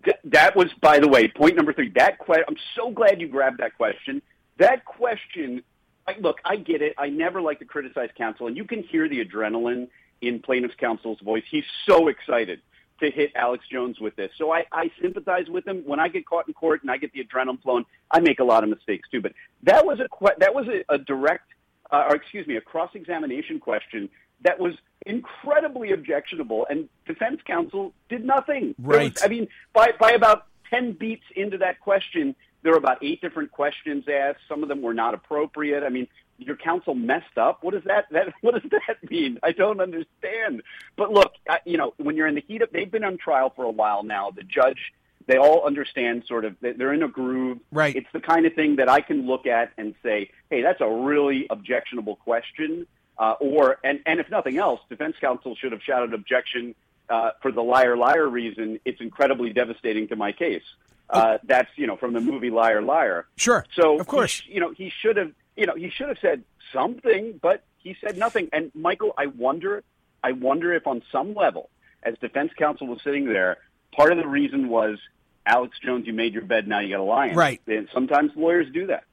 Th- 0.07 0.17
that 0.25 0.57
was, 0.57 0.73
by 0.81 0.99
the 0.99 1.09
way, 1.09 1.29
point 1.29 1.57
number 1.57 1.73
three. 1.75 1.91
That 1.91 2.19
que- 2.25 2.45
I'm 2.49 2.57
so 2.75 2.91
glad 2.91 3.21
you 3.21 3.29
grabbed 3.29 3.59
that 3.59 3.77
question. 3.77 4.23
That 4.59 4.85
question, 4.87 5.63
I, 6.07 6.17
look, 6.19 6.39
I 6.45 6.57
get 6.57 6.81
it. 6.81 6.95
I 6.97 7.09
never 7.11 7.43
like 7.43 7.59
to 7.59 7.67
criticize 7.67 8.09
counsel, 8.17 8.47
and 8.47 8.57
you 8.57 8.65
can 8.65 8.83
hear 8.83 9.09
the 9.09 9.23
adrenaline 9.23 9.89
in 10.23 10.41
plaintiff's 10.41 10.77
counsel's 10.77 11.21
voice. 11.21 11.43
He's 11.51 11.65
so 11.87 12.09
excited 12.09 12.61
to 13.01 13.11
hit 13.11 13.33
Alex 13.35 13.65
Jones 13.71 14.01
with 14.01 14.17
this. 14.17 14.31
So 14.39 14.51
I, 14.51 14.65
I 14.73 14.91
sympathize 15.03 15.49
with 15.49 15.67
him. 15.67 15.83
When 15.85 16.01
I 16.01 16.09
get 16.09 16.25
caught 16.25 16.49
in 16.49 16.55
court 16.55 16.81
and 16.83 16.91
I 16.91 16.97
get 16.97 17.13
the 17.13 17.23
adrenaline 17.23 17.61
flowing, 17.63 17.85
I 18.11 18.21
make 18.21 18.39
a 18.39 18.45
lot 18.45 18.63
of 18.65 18.71
mistakes 18.71 19.09
too. 19.11 19.21
But 19.21 19.33
that 19.65 19.85
was 19.85 20.01
a 20.01 20.09
que- 20.09 20.37
that 20.39 20.55
was 20.55 20.67
a, 20.69 20.95
a 20.95 20.99
direct, 20.99 21.49
uh, 21.91 22.07
or 22.09 22.15
excuse 22.15 22.47
me, 22.47 22.57
a 22.57 22.61
cross 22.63 22.91
examination 22.95 23.61
question 23.61 24.09
that 24.43 24.59
was 24.59 24.75
incredibly 25.07 25.93
objectionable, 25.93 26.67
and 26.69 26.89
defense 27.07 27.41
counsel 27.47 27.93
did 28.09 28.25
nothing. 28.25 28.75
There 28.79 28.89
was- 28.89 28.97
Right. 28.99 29.19
I 29.25 29.29
mean, 29.29 29.49
by 29.73 29.93
by 29.99 30.11
about 30.13 30.47
ten 30.69 30.93
beats 30.93 31.25
into 31.35 31.59
that 31.59 31.81
question, 31.81 32.35
there 32.63 32.73
were 32.73 32.79
about 32.79 32.99
eight 33.03 33.21
different 33.21 33.53
questions 33.53 34.05
asked. 34.09 34.41
Some 34.49 34.63
of 34.63 34.69
them 34.69 34.83
were 34.83 34.95
not 34.95 35.15
appropriate. 35.15 35.83
I 35.85 35.89
mean, 35.89 36.09
your 36.39 36.57
counsel 36.57 36.95
messed 36.95 37.39
up. 37.39 37.63
What 37.63 37.73
does 37.75 37.85
that 37.85 38.07
that 38.11 38.35
what 38.43 38.61
does 38.61 38.71
that 38.71 39.11
mean? 39.11 39.39
I 39.43 39.53
don't 39.53 39.81
understand. 39.81 40.63
But 40.97 41.13
look, 41.13 41.33
I, 41.49 41.61
you 41.65 41.79
know, 41.79 41.95
when 41.97 42.17
you're 42.17 42.27
in 42.27 42.35
the 42.35 42.45
heat 42.47 42.63
of, 42.63 42.71
they've 42.73 42.91
been 42.91 43.05
on 43.05 43.17
trial 43.19 43.51
for 43.55 43.65
a 43.65 43.71
while 43.71 44.03
now. 44.03 44.31
The 44.33 44.43
judge, 44.43 44.93
they 45.27 45.37
all 45.39 45.65
understand 45.65 46.25
sort 46.27 46.45
of 46.45 46.57
they- 46.61 46.73
they're 46.73 46.93
in 46.93 47.03
a 47.03 47.09
groove. 47.09 47.59
Right. 47.73 47.95
It's 47.95 48.11
the 48.13 48.21
kind 48.21 48.45
of 48.47 48.55
thing 48.55 48.77
that 48.77 48.89
I 48.91 49.01
can 49.01 49.27
look 49.27 49.47
at 49.47 49.73
and 49.79 49.95
say, 50.03 50.31
hey, 50.51 50.63
that's 50.63 50.81
a 50.81 50.89
really 50.91 51.47
objectionable 51.51 52.17
question. 52.17 52.87
Uh, 53.19 53.35
or 53.41 53.79
and 53.83 54.01
and 54.07 54.21
if 54.21 54.31
nothing 54.31 54.59
else, 54.59 54.81
defense 54.89 55.17
counsel 55.21 55.57
should 55.57 55.73
have 55.73 55.83
shouted 55.83 56.13
objection 56.13 56.75
uh, 57.09 57.31
for 57.41 57.51
the 57.51 57.63
liar 57.63 57.97
liar 57.97 58.29
reason. 58.29 58.79
It's 58.85 59.01
incredibly 59.01 59.53
devastating 59.53 60.09
to 60.09 60.17
my 60.17 60.33
case. 60.33 60.65
Uh, 61.09 61.39
that's 61.45 61.71
you 61.77 61.87
know 61.87 61.97
from 61.97 62.13
the 62.13 62.21
movie 62.21 62.51
Liar 62.51 62.83
Liar. 62.83 63.27
Sure. 63.37 63.65
So 63.73 63.99
of 63.99 64.07
course. 64.07 64.41
he 64.41 64.55
you 64.55 64.61
know 64.61 64.73
he 64.73 64.93
should 65.01 65.17
have 65.17 65.33
you 65.57 65.67
know 65.67 65.75
he 65.75 65.91
should 65.91 66.09
have 66.09 66.19
said 66.21 66.43
something, 66.73 67.39
but 67.41 67.65
he 67.79 67.97
said 68.01 68.19
nothing. 68.19 68.49
And 68.53 68.73
Michael, 68.75 69.15
I 69.17 69.27
wonder, 69.27 69.85
I 70.23 70.33
wonder 70.33 70.75
if 70.75 70.87
on 70.87 71.03
some 71.13 71.35
level, 71.35 71.71
as 72.03 72.19
defense 72.19 72.53
counsel 72.59 72.89
was 72.89 73.01
sitting 73.03 73.27
there, 73.27 73.59
part 73.93 74.11
of 74.11 74.19
the 74.19 74.27
reason 74.27 74.69
was 74.69 74.99
Alex 75.47 75.79
Jones, 75.85 76.07
you 76.07 76.13
made 76.13 76.35
your 76.35 76.45
bed, 76.45 76.69
now 76.69 76.81
you 76.81 76.91
got 76.91 76.97
to 76.99 77.03
lie 77.05 77.27
in. 77.27 77.33
it." 77.33 77.37
Right. 77.37 77.61
And 77.67 77.89
sometimes 77.95 78.33
lawyers 78.37 78.67
do 78.73 78.87
that. 78.89 79.05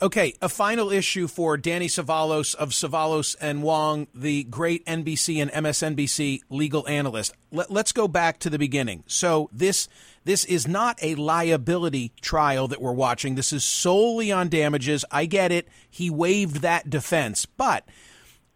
Okay, 0.00 0.34
a 0.42 0.48
final 0.48 0.90
issue 0.90 1.26
for 1.26 1.56
Danny 1.56 1.86
Cevallos 1.86 2.54
of 2.54 2.70
Cevallos 2.70 3.36
and 3.40 3.62
Wong, 3.62 4.06
the 4.14 4.44
great 4.44 4.84
NBC 4.86 5.40
and 5.40 5.50
MSNBC 5.50 6.40
legal 6.50 6.86
analyst. 6.88 7.34
Let, 7.50 7.70
us 7.70 7.92
go 7.92 8.08
back 8.08 8.38
to 8.40 8.50
the 8.50 8.58
beginning. 8.58 9.04
So 9.06 9.48
this 9.52 9.88
this 10.24 10.44
is 10.44 10.68
not 10.68 10.98
a 11.02 11.14
liability 11.14 12.12
trial 12.20 12.68
that 12.68 12.80
we're 12.80 12.92
watching. 12.92 13.34
This 13.34 13.52
is 13.52 13.64
solely 13.64 14.30
on 14.30 14.48
damages. 14.48 15.04
I 15.10 15.26
get 15.26 15.50
it. 15.50 15.68
He 15.90 16.10
waived 16.10 16.56
that 16.56 16.88
defense, 16.88 17.46
but 17.46 17.84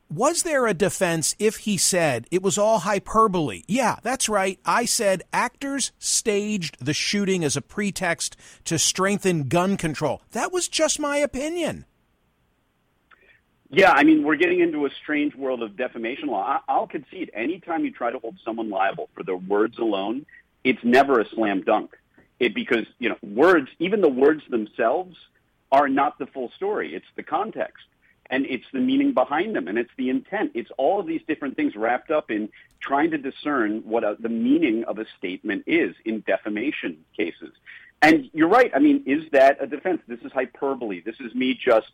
was 0.08 0.44
there 0.44 0.66
a 0.66 0.74
defense 0.74 1.34
if 1.38 1.58
he 1.58 1.76
said 1.76 2.26
it 2.30 2.42
was 2.42 2.58
all 2.58 2.80
hyperbole? 2.80 3.62
Yeah, 3.66 3.96
that's 4.02 4.28
right. 4.28 4.58
I 4.64 4.84
said 4.84 5.22
actors 5.32 5.92
staged 5.98 6.84
the 6.84 6.94
shooting 6.94 7.44
as 7.44 7.56
a 7.56 7.62
pretext 7.62 8.36
to 8.64 8.78
strengthen 8.78 9.48
gun 9.48 9.76
control. 9.76 10.22
That 10.32 10.52
was 10.52 10.68
just 10.68 11.00
my 11.00 11.16
opinion. 11.16 11.86
Yeah, 13.68 13.90
I 13.90 14.04
mean, 14.04 14.22
we're 14.22 14.36
getting 14.36 14.60
into 14.60 14.86
a 14.86 14.90
strange 15.02 15.34
world 15.34 15.60
of 15.62 15.76
defamation 15.76 16.28
law. 16.28 16.42
I- 16.42 16.72
I'll 16.72 16.86
concede 16.86 17.30
anytime 17.34 17.84
you 17.84 17.90
try 17.90 18.12
to 18.12 18.18
hold 18.18 18.36
someone 18.44 18.70
liable 18.70 19.08
for 19.14 19.24
their 19.24 19.36
words 19.36 19.78
alone, 19.78 20.24
it's 20.62 20.82
never 20.84 21.20
a 21.20 21.28
slam 21.30 21.62
dunk. 21.62 21.96
It 22.38 22.54
because, 22.54 22.86
you 22.98 23.08
know, 23.08 23.16
words, 23.22 23.68
even 23.80 24.02
the 24.02 24.08
words 24.08 24.42
themselves 24.48 25.16
are 25.72 25.88
not 25.88 26.18
the 26.18 26.26
full 26.26 26.52
story. 26.54 26.94
It's 26.94 27.06
the 27.16 27.22
context 27.24 27.84
and 28.30 28.46
it's 28.46 28.64
the 28.72 28.80
meaning 28.80 29.12
behind 29.12 29.54
them 29.54 29.68
and 29.68 29.78
it's 29.78 29.90
the 29.96 30.10
intent. 30.10 30.52
It's 30.54 30.70
all 30.76 31.00
of 31.00 31.06
these 31.06 31.22
different 31.26 31.56
things 31.56 31.76
wrapped 31.76 32.10
up 32.10 32.30
in 32.30 32.48
trying 32.80 33.10
to 33.12 33.18
discern 33.18 33.82
what 33.84 34.04
a, 34.04 34.16
the 34.18 34.28
meaning 34.28 34.84
of 34.84 34.98
a 34.98 35.06
statement 35.18 35.64
is 35.66 35.94
in 36.04 36.20
defamation 36.20 37.04
cases. 37.16 37.52
And 38.02 38.28
you're 38.32 38.48
right. 38.48 38.70
I 38.74 38.78
mean, 38.78 39.02
is 39.06 39.30
that 39.32 39.62
a 39.62 39.66
defense? 39.66 40.02
This 40.06 40.20
is 40.20 40.32
hyperbole. 40.32 41.00
This 41.00 41.16
is 41.20 41.34
me 41.34 41.54
just 41.54 41.90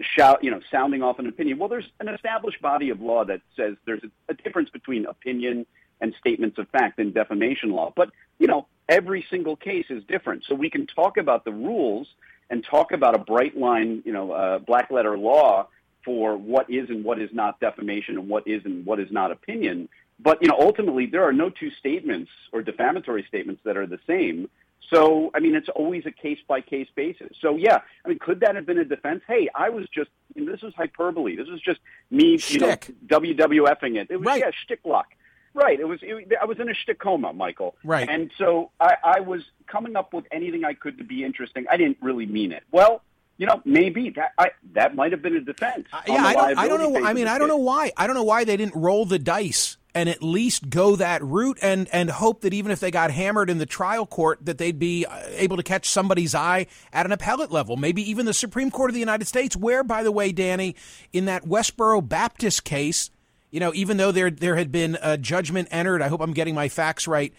shout, 0.00 0.42
you 0.42 0.50
know, 0.50 0.60
sounding 0.70 1.02
off 1.02 1.18
an 1.18 1.26
opinion. 1.26 1.58
Well, 1.58 1.68
there's 1.68 1.88
an 2.00 2.08
established 2.08 2.60
body 2.62 2.90
of 2.90 3.00
law 3.00 3.24
that 3.24 3.42
says 3.56 3.76
there's 3.84 4.02
a, 4.02 4.32
a 4.32 4.34
difference 4.34 4.70
between 4.70 5.06
opinion 5.06 5.66
and 6.00 6.14
statements 6.18 6.58
of 6.58 6.68
fact 6.70 6.98
in 6.98 7.12
defamation 7.12 7.70
law. 7.70 7.92
But, 7.94 8.10
you 8.38 8.46
know, 8.46 8.66
every 8.88 9.24
single 9.30 9.56
case 9.56 9.86
is 9.88 10.02
different. 10.04 10.44
So 10.48 10.54
we 10.54 10.70
can 10.70 10.86
talk 10.86 11.16
about 11.16 11.44
the 11.44 11.52
rules 11.52 12.08
and 12.50 12.64
talk 12.64 12.92
about 12.92 13.14
a 13.14 13.18
bright 13.18 13.56
line, 13.56 14.02
you 14.04 14.12
know, 14.12 14.32
uh, 14.32 14.58
black 14.58 14.90
letter 14.90 15.16
law 15.16 15.68
for 16.04 16.36
what 16.36 16.68
is 16.68 16.88
and 16.90 17.04
what 17.04 17.20
is 17.20 17.30
not 17.32 17.60
defamation 17.60 18.18
and 18.18 18.28
what 18.28 18.46
is 18.46 18.64
and 18.64 18.84
what 18.84 18.98
is 19.00 19.10
not 19.10 19.30
opinion. 19.30 19.88
But, 20.18 20.42
you 20.42 20.48
know, 20.48 20.56
ultimately 20.58 21.06
there 21.06 21.24
are 21.24 21.32
no 21.32 21.50
two 21.50 21.70
statements 21.70 22.30
or 22.52 22.62
defamatory 22.62 23.24
statements 23.28 23.62
that 23.64 23.76
are 23.76 23.86
the 23.86 23.98
same. 24.06 24.48
So, 24.92 25.30
I 25.34 25.40
mean, 25.40 25.54
it's 25.54 25.68
always 25.70 26.04
a 26.06 26.10
case 26.10 26.38
by 26.46 26.60
case 26.60 26.88
basis. 26.94 27.34
So, 27.40 27.56
yeah, 27.56 27.80
I 28.04 28.08
mean, 28.08 28.18
could 28.18 28.40
that 28.40 28.56
have 28.56 28.66
been 28.66 28.78
a 28.78 28.84
defense? 28.84 29.22
Hey, 29.26 29.48
I 29.54 29.70
was 29.70 29.86
just, 29.88 30.10
you 30.34 30.44
know, 30.44 30.52
this 30.52 30.60
was 30.60 30.74
hyperbole. 30.74 31.34
This 31.36 31.48
was 31.48 31.60
just 31.62 31.80
me, 32.10 32.38
you 32.48 32.58
know, 32.58 32.76
WWFing 33.06 33.96
it. 33.96 34.08
It 34.10 34.18
was, 34.18 34.26
Right. 34.26 34.40
yeah, 34.40 34.50
shtick 34.64 34.80
lock. 34.84 35.06
Right. 35.54 35.78
It 35.78 35.86
was. 35.86 36.00
It, 36.02 36.32
I 36.40 36.44
was 36.44 36.58
in 36.60 36.68
a 36.68 36.74
shtick 36.74 36.98
coma, 36.98 37.32
Michael. 37.32 37.76
Right. 37.84 38.08
And 38.08 38.30
so 38.38 38.70
I, 38.80 38.96
I 39.04 39.20
was 39.20 39.42
coming 39.66 39.96
up 39.96 40.12
with 40.14 40.24
anything 40.32 40.64
I 40.64 40.74
could 40.74 40.98
to 40.98 41.04
be 41.04 41.24
interesting. 41.24 41.66
I 41.70 41.76
didn't 41.76 41.98
really 42.00 42.26
mean 42.26 42.52
it. 42.52 42.62
Well, 42.70 43.02
you 43.38 43.46
know, 43.46 43.60
maybe 43.64 44.10
that 44.10 44.32
I, 44.38 44.50
that 44.74 44.94
might 44.94 45.12
have 45.12 45.22
been 45.22 45.36
a 45.36 45.40
defense. 45.40 45.86
Uh, 45.92 46.00
yeah, 46.06 46.24
I 46.24 46.34
don't, 46.34 46.58
I 46.58 46.68
don't 46.68 46.78
know. 46.78 47.04
I 47.04 47.12
mean, 47.12 47.26
I 47.26 47.38
don't 47.38 47.48
know 47.48 47.56
why. 47.56 47.92
I 47.96 48.06
don't 48.06 48.16
know 48.16 48.22
why 48.22 48.44
they 48.44 48.56
didn't 48.56 48.76
roll 48.76 49.04
the 49.04 49.18
dice 49.18 49.76
and 49.94 50.08
at 50.08 50.22
least 50.22 50.70
go 50.70 50.96
that 50.96 51.22
route 51.22 51.58
and 51.60 51.88
and 51.92 52.10
hope 52.10 52.42
that 52.42 52.54
even 52.54 52.70
if 52.72 52.80
they 52.80 52.90
got 52.90 53.10
hammered 53.10 53.50
in 53.50 53.58
the 53.58 53.66
trial 53.66 54.06
court, 54.06 54.38
that 54.44 54.58
they'd 54.58 54.78
be 54.78 55.04
uh, 55.06 55.18
able 55.30 55.56
to 55.56 55.62
catch 55.62 55.88
somebody's 55.88 56.34
eye 56.34 56.66
at 56.92 57.06
an 57.06 57.12
appellate 57.12 57.50
level, 57.50 57.76
maybe 57.76 58.08
even 58.08 58.26
the 58.26 58.34
Supreme 58.34 58.70
Court 58.70 58.90
of 58.90 58.94
the 58.94 59.00
United 59.00 59.26
States. 59.26 59.56
Where, 59.56 59.84
by 59.84 60.02
the 60.02 60.12
way, 60.12 60.32
Danny, 60.32 60.76
in 61.12 61.26
that 61.26 61.44
Westboro 61.44 62.06
Baptist 62.06 62.64
case, 62.64 63.10
you 63.52 63.60
know, 63.60 63.70
even 63.74 63.98
though 63.98 64.10
there 64.10 64.30
there 64.30 64.56
had 64.56 64.72
been 64.72 64.98
a 65.00 65.16
judgment 65.16 65.68
entered, 65.70 66.02
I 66.02 66.08
hope 66.08 66.20
I'm 66.20 66.32
getting 66.32 66.54
my 66.56 66.68
facts 66.68 67.06
right. 67.06 67.32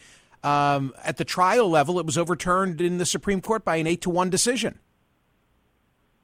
Um, 0.44 0.94
at 1.04 1.18
the 1.18 1.26
trial 1.26 1.70
level, 1.70 2.00
it 2.00 2.06
was 2.06 2.18
overturned 2.18 2.80
in 2.82 2.98
the 3.00 3.06
Supreme 3.06 3.42
Court 3.42 3.66
by 3.66 3.78
an 3.78 3.88
eight 3.88 4.02
to 4.02 4.10
one 4.10 4.30
decision. 4.30 4.80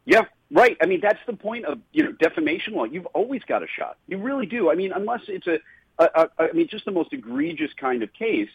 Yeah, 0.05 0.25
right. 0.51 0.75
I 0.81 0.86
mean, 0.86 1.00
that's 1.01 1.19
the 1.27 1.34
point 1.34 1.65
of 1.65 1.79
you 1.91 2.03
know 2.03 2.12
defamation 2.13 2.74
law. 2.74 2.86
You've 2.86 3.05
always 3.08 3.43
got 3.43 3.63
a 3.63 3.67
shot. 3.67 3.98
You 4.08 4.17
really 4.17 4.46
do. 4.46 4.72
I 4.72 4.75
mean, 4.75 4.91
unless 4.91 5.22
it's 5.27 5.48
a, 5.48 5.60
a, 5.98 6.05
a 6.15 6.29
I 6.39 6.51
mean, 6.53 6.67
just 6.67 6.86
the 6.86 6.91
most 6.91 7.13
egregious 7.13 7.72
kind 7.79 8.03
of 8.03 8.12
case. 8.13 8.50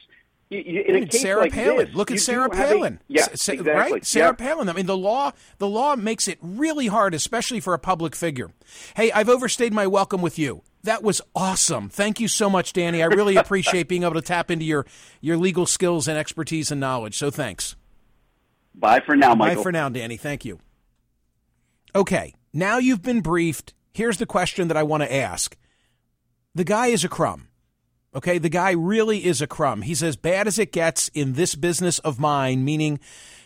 You, 0.51 0.59
you, 0.61 0.81
in 0.83 0.97
a 0.97 0.99
Look 0.99 1.05
at 1.07 1.11
case 1.13 1.23
Sarah 1.23 1.41
like 1.41 1.53
Palin. 1.53 1.87
this, 1.87 1.95
Look 1.95 2.11
at 2.11 2.21
Sarah 2.21 2.43
have 2.43 2.53
a- 2.71 2.75
Palin. 2.75 3.01
yeah, 3.09 3.23
sa- 3.35 3.53
exactly. 3.53 3.73
Right, 3.93 4.05
Sarah 4.05 4.37
Yeah. 4.39 4.47
Palin. 4.47 4.69
I 4.69 4.73
mean, 4.75 4.87
the 4.87 4.97
law 4.97 5.33
the 5.59 5.69
law 5.69 5.97
makes 5.97 6.29
it 6.29 6.39
really 6.43 6.89
hard, 6.89 7.15
especially 7.15 7.61
for 7.61 7.73
a 7.73 7.79
public 7.79 8.15
figure. 8.15 8.51
Hey, 8.95 9.11
I've 9.13 9.29
overstayed 9.31 9.73
my 9.73 9.87
welcome 9.87 10.21
with 10.21 10.39
you. 10.39 10.63
That 10.85 11.03
was 11.03 11.23
awesome. 11.35 11.89
Thank 11.89 12.21
you 12.21 12.29
so 12.29 12.51
much, 12.51 12.75
Danny. 12.75 13.03
I 13.03 13.07
really 13.07 13.37
appreciate 13.37 13.89
being 13.89 14.03
able 14.03 14.15
to 14.15 14.23
tap 14.23 14.51
into 14.51 14.67
your 14.67 14.87
your 15.21 15.39
legal 15.39 15.65
skills 15.65 16.07
and 16.07 16.19
expertise 16.19 16.71
and 16.71 16.79
knowledge. 16.81 17.17
So 17.17 17.31
thanks. 17.31 17.75
Bye 18.75 19.01
for 19.01 19.17
now, 19.17 19.35
Michael. 19.35 19.57
Bye 19.57 19.63
for 19.63 19.73
now, 19.73 19.89
Danny. 19.89 20.19
Thank 20.19 20.45
you. 20.45 20.61
Okay, 21.95 22.35
now 22.53 22.79
you've 22.79 23.03
been 23.03 23.23
briefed. 23.23 23.73
Here's 23.93 24.19
the 24.19 24.27
question 24.27 24.69
that 24.69 24.77
I 24.77 24.83
want 24.83 25.03
to 25.03 25.13
ask. 25.13 25.57
The 26.55 26.65
guy 26.65 26.89
is 26.89 27.03
a 27.03 27.09
crumb. 27.09 27.49
Okay, 28.15 28.39
the 28.39 28.49
guy 28.51 28.73
really 28.73 29.25
is 29.25 29.41
a 29.41 29.47
crumb. 29.47 29.83
He's 29.83 30.03
as 30.03 30.17
bad 30.17 30.47
as 30.47 30.59
it 30.59 30.71
gets 30.71 31.09
in 31.09 31.33
this 31.33 31.55
business 31.55 31.99
of 32.01 32.21
mine, 32.21 32.65
meaning 32.65 33.01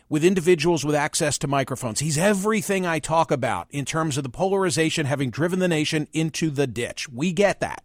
with 0.09 0.25
individuals 0.25 0.85
with 0.85 0.95
access 0.95 1.39
to 1.39 1.47
microphones. 1.47 2.01
He's 2.01 2.19
everything 2.19 2.87
I 2.87 2.99
talk 2.99 3.31
about 3.31 3.67
in 3.71 3.85
terms 3.85 4.17
of 4.17 4.23
the 4.23 4.31
polarization 4.31 5.07
having 5.07 5.31
driven 5.31 5.59
the 5.59 5.69
nation 5.69 6.09
into 6.13 6.51
the 6.51 6.67
ditch. 6.67 7.09
We 7.09 7.33
get 7.33 7.61
that. 7.61 7.83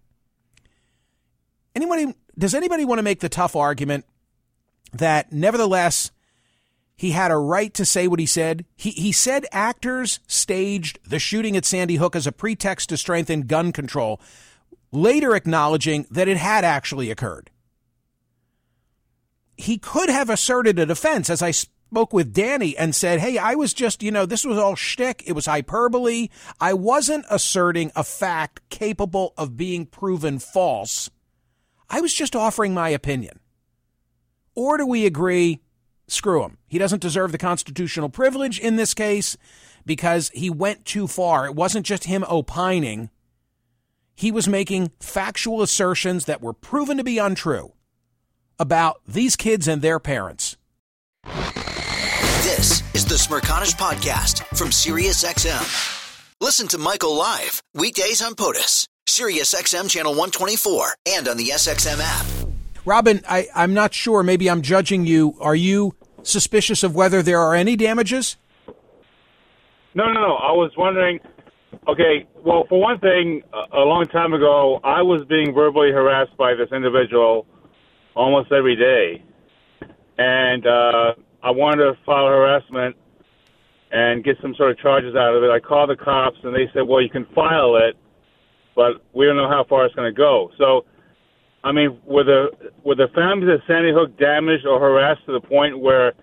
Anybody 1.75 2.13
does 2.37 2.53
anybody 2.53 2.85
want 2.85 2.99
to 2.99 3.03
make 3.03 3.19
the 3.19 3.29
tough 3.29 3.55
argument 3.55 4.05
that 4.93 5.31
nevertheless 5.31 6.11
he 6.95 7.11
had 7.11 7.31
a 7.31 7.37
right 7.37 7.73
to 7.73 7.85
say 7.85 8.07
what 8.07 8.19
he 8.19 8.25
said. 8.25 8.65
He, 8.75 8.91
he 8.91 9.11
said 9.11 9.45
actors 9.51 10.19
staged 10.27 10.99
the 11.05 11.19
shooting 11.19 11.57
at 11.57 11.65
Sandy 11.65 11.95
Hook 11.95 12.15
as 12.15 12.27
a 12.27 12.31
pretext 12.31 12.89
to 12.89 12.97
strengthen 12.97 13.41
gun 13.41 13.71
control, 13.71 14.21
later 14.91 15.35
acknowledging 15.35 16.05
that 16.11 16.27
it 16.27 16.37
had 16.37 16.63
actually 16.63 17.09
occurred. 17.09 17.49
He 19.57 19.77
could 19.77 20.09
have 20.09 20.29
asserted 20.29 20.79
a 20.79 20.85
defense, 20.85 21.29
as 21.29 21.41
I 21.41 21.51
spoke 21.93 22.11
with 22.11 22.33
Danny 22.33 22.75
and 22.75 22.95
said, 22.95 23.19
Hey, 23.19 23.37
I 23.37 23.53
was 23.53 23.71
just, 23.71 24.01
you 24.01 24.09
know, 24.09 24.25
this 24.25 24.43
was 24.43 24.57
all 24.57 24.73
shtick. 24.75 25.21
It 25.27 25.33
was 25.33 25.45
hyperbole. 25.45 26.29
I 26.59 26.73
wasn't 26.73 27.23
asserting 27.29 27.91
a 27.95 28.03
fact 28.03 28.67
capable 28.69 29.35
of 29.37 29.57
being 29.57 29.85
proven 29.85 30.39
false. 30.39 31.11
I 31.91 32.01
was 32.01 32.11
just 32.11 32.35
offering 32.35 32.73
my 32.73 32.89
opinion. 32.89 33.39
Or 34.55 34.75
do 34.77 34.87
we 34.87 35.05
agree? 35.05 35.61
Screw 36.07 36.43
him. 36.43 36.57
He 36.67 36.79
doesn't 36.79 37.03
deserve 37.03 37.31
the 37.31 37.37
constitutional 37.37 38.09
privilege 38.09 38.59
in 38.59 38.75
this 38.75 38.95
case 38.95 39.37
because 39.85 40.31
he 40.33 40.49
went 40.49 40.85
too 40.85 41.05
far. 41.05 41.45
It 41.45 41.53
wasn't 41.53 41.85
just 41.85 42.05
him 42.05 42.25
opining, 42.27 43.11
he 44.15 44.31
was 44.31 44.47
making 44.47 44.93
factual 44.99 45.61
assertions 45.61 46.25
that 46.25 46.41
were 46.41 46.53
proven 46.53 46.97
to 46.97 47.03
be 47.03 47.19
untrue 47.19 47.73
about 48.57 48.99
these 49.07 49.35
kids 49.35 49.67
and 49.67 49.83
their 49.83 49.99
parents. 49.99 50.52
This 52.63 52.81
is 52.95 53.03
the 53.03 53.15
Smerconish 53.15 53.75
Podcast 53.75 54.45
from 54.57 54.69
SiriusXM. 54.69 56.31
Listen 56.39 56.65
to 56.69 56.77
Michael 56.77 57.13
live 57.13 57.61
weekdays 57.73 58.21
on 58.21 58.35
POTUS, 58.35 58.87
SiriusXM 59.05 59.89
Channel 59.89 60.13
124, 60.13 60.95
and 61.09 61.27
on 61.27 61.35
the 61.35 61.49
SXM 61.49 61.99
app. 61.99 62.25
Robin, 62.85 63.19
I, 63.27 63.49
I'm 63.53 63.73
not 63.73 63.93
sure. 63.93 64.23
Maybe 64.23 64.49
I'm 64.49 64.61
judging 64.61 65.05
you. 65.05 65.35
Are 65.41 65.57
you 65.57 65.93
suspicious 66.21 66.83
of 66.83 66.95
whether 66.95 67.21
there 67.21 67.41
are 67.41 67.53
any 67.53 67.75
damages? 67.75 68.37
No, 69.93 70.05
no, 70.05 70.13
no. 70.13 70.35
I 70.35 70.53
was 70.53 70.71
wondering. 70.77 71.19
Okay, 71.89 72.25
well, 72.45 72.63
for 72.69 72.79
one 72.79 72.97
thing, 72.99 73.41
a 73.51 73.79
a 73.79 73.83
long 73.83 74.05
time 74.05 74.31
ago, 74.31 74.79
I 74.85 75.01
was 75.01 75.25
being 75.27 75.53
verbally 75.53 75.91
harassed 75.91 76.37
by 76.37 76.53
this 76.53 76.71
individual 76.71 77.45
almost 78.15 78.53
every 78.53 78.77
day, 78.77 79.21
and 80.17 80.65
uh, 80.65 81.13
I 81.43 81.51
wanted 81.51 81.83
to 81.83 81.97
file 82.05 82.27
harassment 82.27 82.95
and 83.91 84.23
get 84.23 84.37
some 84.41 84.55
sort 84.55 84.71
of 84.71 84.79
charges 84.79 85.15
out 85.15 85.35
of 85.35 85.43
it. 85.43 85.51
I 85.51 85.59
called 85.59 85.89
the 85.89 85.95
cops, 85.95 86.37
and 86.43 86.55
they 86.55 86.67
said, 86.73 86.87
"Well, 86.87 87.01
you 87.01 87.09
can 87.09 87.25
file 87.35 87.75
it, 87.75 87.95
but 88.75 89.03
we 89.13 89.25
don't 89.25 89.35
know 89.35 89.49
how 89.49 89.65
far 89.67 89.85
it's 89.85 89.93
going 89.93 90.11
to 90.11 90.17
go." 90.17 90.49
So, 90.57 90.85
I 91.63 91.71
mean, 91.71 91.99
were 92.05 92.23
the 92.23 92.47
were 92.83 92.95
the 92.95 93.09
families 93.13 93.49
at 93.49 93.67
Sandy 93.67 93.91
Hook 93.91 94.17
damaged 94.17 94.65
or 94.65 94.79
harassed 94.79 95.25
to 95.25 95.33
the 95.33 95.41
point 95.41 95.77
where 95.77 96.13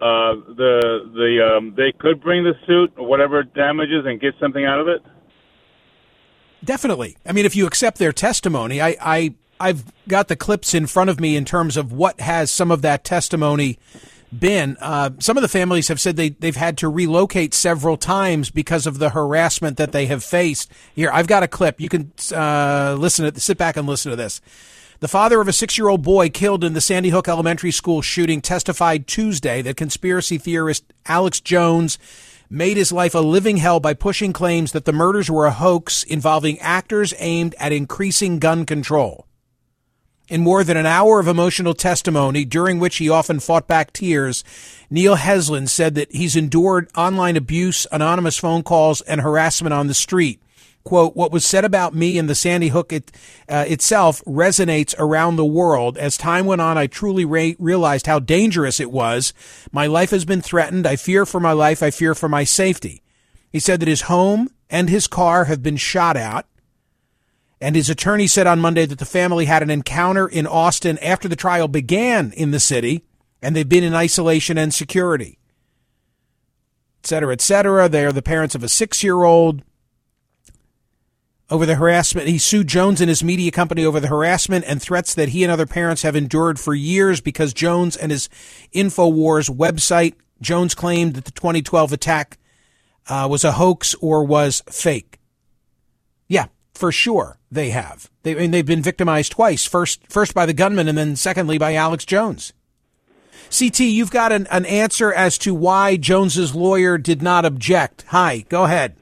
uh, 0.00 0.34
the 0.56 1.10
the 1.14 1.56
um, 1.56 1.74
they 1.76 1.92
could 1.92 2.22
bring 2.22 2.42
the 2.42 2.54
suit 2.66 2.92
or 2.96 3.06
whatever 3.06 3.42
damages 3.42 4.06
and 4.06 4.20
get 4.20 4.34
something 4.40 4.64
out 4.64 4.80
of 4.80 4.88
it? 4.88 5.02
Definitely. 6.64 7.16
I 7.26 7.32
mean, 7.32 7.44
if 7.44 7.54
you 7.54 7.66
accept 7.66 7.98
their 7.98 8.12
testimony, 8.12 8.80
I, 8.80 8.96
I 9.00 9.34
I've 9.60 9.84
got 10.08 10.28
the 10.28 10.36
clips 10.36 10.74
in 10.74 10.86
front 10.86 11.10
of 11.10 11.20
me 11.20 11.36
in 11.36 11.44
terms 11.44 11.76
of 11.76 11.92
what 11.92 12.20
has 12.20 12.50
some 12.50 12.70
of 12.70 12.82
that 12.82 13.04
testimony 13.04 13.78
been. 14.38 14.76
Uh, 14.80 15.10
some 15.18 15.36
of 15.36 15.42
the 15.42 15.48
families 15.48 15.88
have 15.88 16.00
said 16.00 16.16
they 16.16 16.30
they've 16.30 16.56
had 16.56 16.78
to 16.78 16.88
relocate 16.88 17.54
several 17.54 17.96
times 17.96 18.50
because 18.50 18.86
of 18.86 18.98
the 18.98 19.10
harassment 19.10 19.76
that 19.76 19.92
they 19.92 20.06
have 20.06 20.24
faced. 20.24 20.70
Here, 20.94 21.10
I've 21.12 21.26
got 21.26 21.42
a 21.42 21.48
clip. 21.48 21.80
You 21.80 21.88
can 21.88 22.12
uh, 22.32 22.96
listen 22.98 23.32
to 23.32 23.40
sit 23.40 23.58
back 23.58 23.76
and 23.76 23.86
listen 23.86 24.10
to 24.10 24.16
this. 24.16 24.40
The 25.00 25.08
father 25.08 25.40
of 25.40 25.48
a 25.48 25.52
six 25.52 25.76
year 25.76 25.88
old 25.88 26.02
boy 26.02 26.30
killed 26.30 26.64
in 26.64 26.72
the 26.72 26.80
Sandy 26.80 27.10
Hook 27.10 27.28
Elementary 27.28 27.70
School 27.70 28.00
shooting 28.00 28.40
testified 28.40 29.06
Tuesday 29.06 29.60
that 29.62 29.76
conspiracy 29.76 30.38
theorist 30.38 30.84
Alex 31.06 31.40
Jones 31.40 31.98
made 32.48 32.76
his 32.76 32.92
life 32.92 33.14
a 33.14 33.20
living 33.20 33.56
hell 33.56 33.80
by 33.80 33.94
pushing 33.94 34.32
claims 34.32 34.72
that 34.72 34.84
the 34.84 34.92
murders 34.92 35.30
were 35.30 35.46
a 35.46 35.50
hoax 35.50 36.04
involving 36.04 36.58
actors 36.60 37.12
aimed 37.18 37.54
at 37.58 37.72
increasing 37.72 38.38
gun 38.38 38.64
control. 38.64 39.26
In 40.28 40.40
more 40.40 40.64
than 40.64 40.76
an 40.76 40.86
hour 40.86 41.20
of 41.20 41.28
emotional 41.28 41.74
testimony, 41.74 42.44
during 42.44 42.78
which 42.78 42.96
he 42.96 43.10
often 43.10 43.40
fought 43.40 43.66
back 43.66 43.92
tears, 43.92 44.42
Neil 44.88 45.16
Heslin 45.16 45.68
said 45.68 45.94
that 45.96 46.12
he's 46.12 46.34
endured 46.34 46.88
online 46.96 47.36
abuse, 47.36 47.86
anonymous 47.92 48.38
phone 48.38 48.62
calls, 48.62 49.02
and 49.02 49.20
harassment 49.20 49.74
on 49.74 49.86
the 49.86 49.94
street 49.94 50.40
quote, 50.84 51.16
what 51.16 51.32
was 51.32 51.44
said 51.44 51.64
about 51.64 51.94
me 51.94 52.18
and 52.18 52.28
the 52.28 52.34
Sandy 52.34 52.68
Hook 52.68 52.92
it, 52.92 53.10
uh, 53.48 53.64
itself 53.66 54.22
resonates 54.24 54.94
around 54.98 55.36
the 55.36 55.44
world. 55.44 55.98
As 55.98 56.16
time 56.16 56.46
went 56.46 56.60
on, 56.60 56.78
I 56.78 56.86
truly 56.86 57.24
re- 57.24 57.56
realized 57.58 58.06
how 58.06 58.18
dangerous 58.18 58.78
it 58.78 58.92
was. 58.92 59.32
My 59.72 59.86
life 59.86 60.10
has 60.10 60.24
been 60.24 60.42
threatened. 60.42 60.86
I 60.86 60.96
fear 60.96 61.26
for 61.26 61.40
my 61.40 61.52
life. 61.52 61.82
I 61.82 61.90
fear 61.90 62.14
for 62.14 62.28
my 62.28 62.44
safety. 62.44 63.02
He 63.50 63.58
said 63.58 63.80
that 63.80 63.88
his 63.88 64.02
home 64.02 64.50
and 64.70 64.88
his 64.88 65.06
car 65.06 65.44
have 65.44 65.62
been 65.62 65.76
shot 65.76 66.16
at. 66.16 66.46
And 67.64 67.74
his 67.74 67.88
attorney 67.88 68.26
said 68.26 68.46
on 68.46 68.60
Monday 68.60 68.84
that 68.84 68.98
the 68.98 69.06
family 69.06 69.46
had 69.46 69.62
an 69.62 69.70
encounter 69.70 70.28
in 70.28 70.46
Austin 70.46 70.98
after 70.98 71.28
the 71.28 71.34
trial 71.34 71.66
began 71.66 72.30
in 72.32 72.50
the 72.50 72.60
city, 72.60 73.04
and 73.40 73.56
they've 73.56 73.66
been 73.66 73.82
in 73.82 73.94
isolation 73.94 74.58
and 74.58 74.74
security, 74.74 75.38
et 77.02 77.06
cetera, 77.06 77.32
et 77.32 77.40
cetera. 77.40 77.88
They 77.88 78.04
are 78.04 78.12
the 78.12 78.20
parents 78.20 78.54
of 78.54 78.62
a 78.62 78.68
six 78.68 79.02
year 79.02 79.22
old 79.22 79.62
over 81.48 81.64
the 81.64 81.76
harassment. 81.76 82.28
He 82.28 82.36
sued 82.36 82.66
Jones 82.66 83.00
and 83.00 83.08
his 83.08 83.24
media 83.24 83.50
company 83.50 83.82
over 83.82 83.98
the 83.98 84.08
harassment 84.08 84.66
and 84.68 84.82
threats 84.82 85.14
that 85.14 85.30
he 85.30 85.42
and 85.42 85.50
other 85.50 85.64
parents 85.64 86.02
have 86.02 86.14
endured 86.14 86.60
for 86.60 86.74
years 86.74 87.22
because 87.22 87.54
Jones 87.54 87.96
and 87.96 88.12
his 88.12 88.28
InfoWars 88.74 89.48
website. 89.48 90.12
Jones 90.38 90.74
claimed 90.74 91.14
that 91.14 91.24
the 91.24 91.30
2012 91.30 91.94
attack 91.94 92.36
uh, 93.08 93.26
was 93.30 93.42
a 93.42 93.52
hoax 93.52 93.94
or 94.02 94.22
was 94.22 94.62
fake. 94.68 95.18
Yeah, 96.28 96.48
for 96.74 96.92
sure 96.92 97.38
they 97.50 97.70
have. 97.70 98.10
They've 98.22 98.66
been 98.66 98.82
victimized 98.82 99.32
twice. 99.32 99.64
First, 99.64 100.06
first 100.08 100.34
by 100.34 100.46
the 100.46 100.52
gunman, 100.52 100.88
and 100.88 100.98
then 100.98 101.16
secondly 101.16 101.58
by 101.58 101.74
Alex 101.74 102.04
Jones. 102.04 102.52
CT, 103.56 103.80
you've 103.80 104.10
got 104.10 104.32
an, 104.32 104.46
an 104.50 104.66
answer 104.66 105.12
as 105.12 105.38
to 105.38 105.54
why 105.54 105.96
Jones's 105.96 106.54
lawyer 106.54 106.98
did 106.98 107.22
not 107.22 107.44
object. 107.44 108.04
Hi, 108.08 108.44
go 108.48 108.64
ahead. 108.64 108.96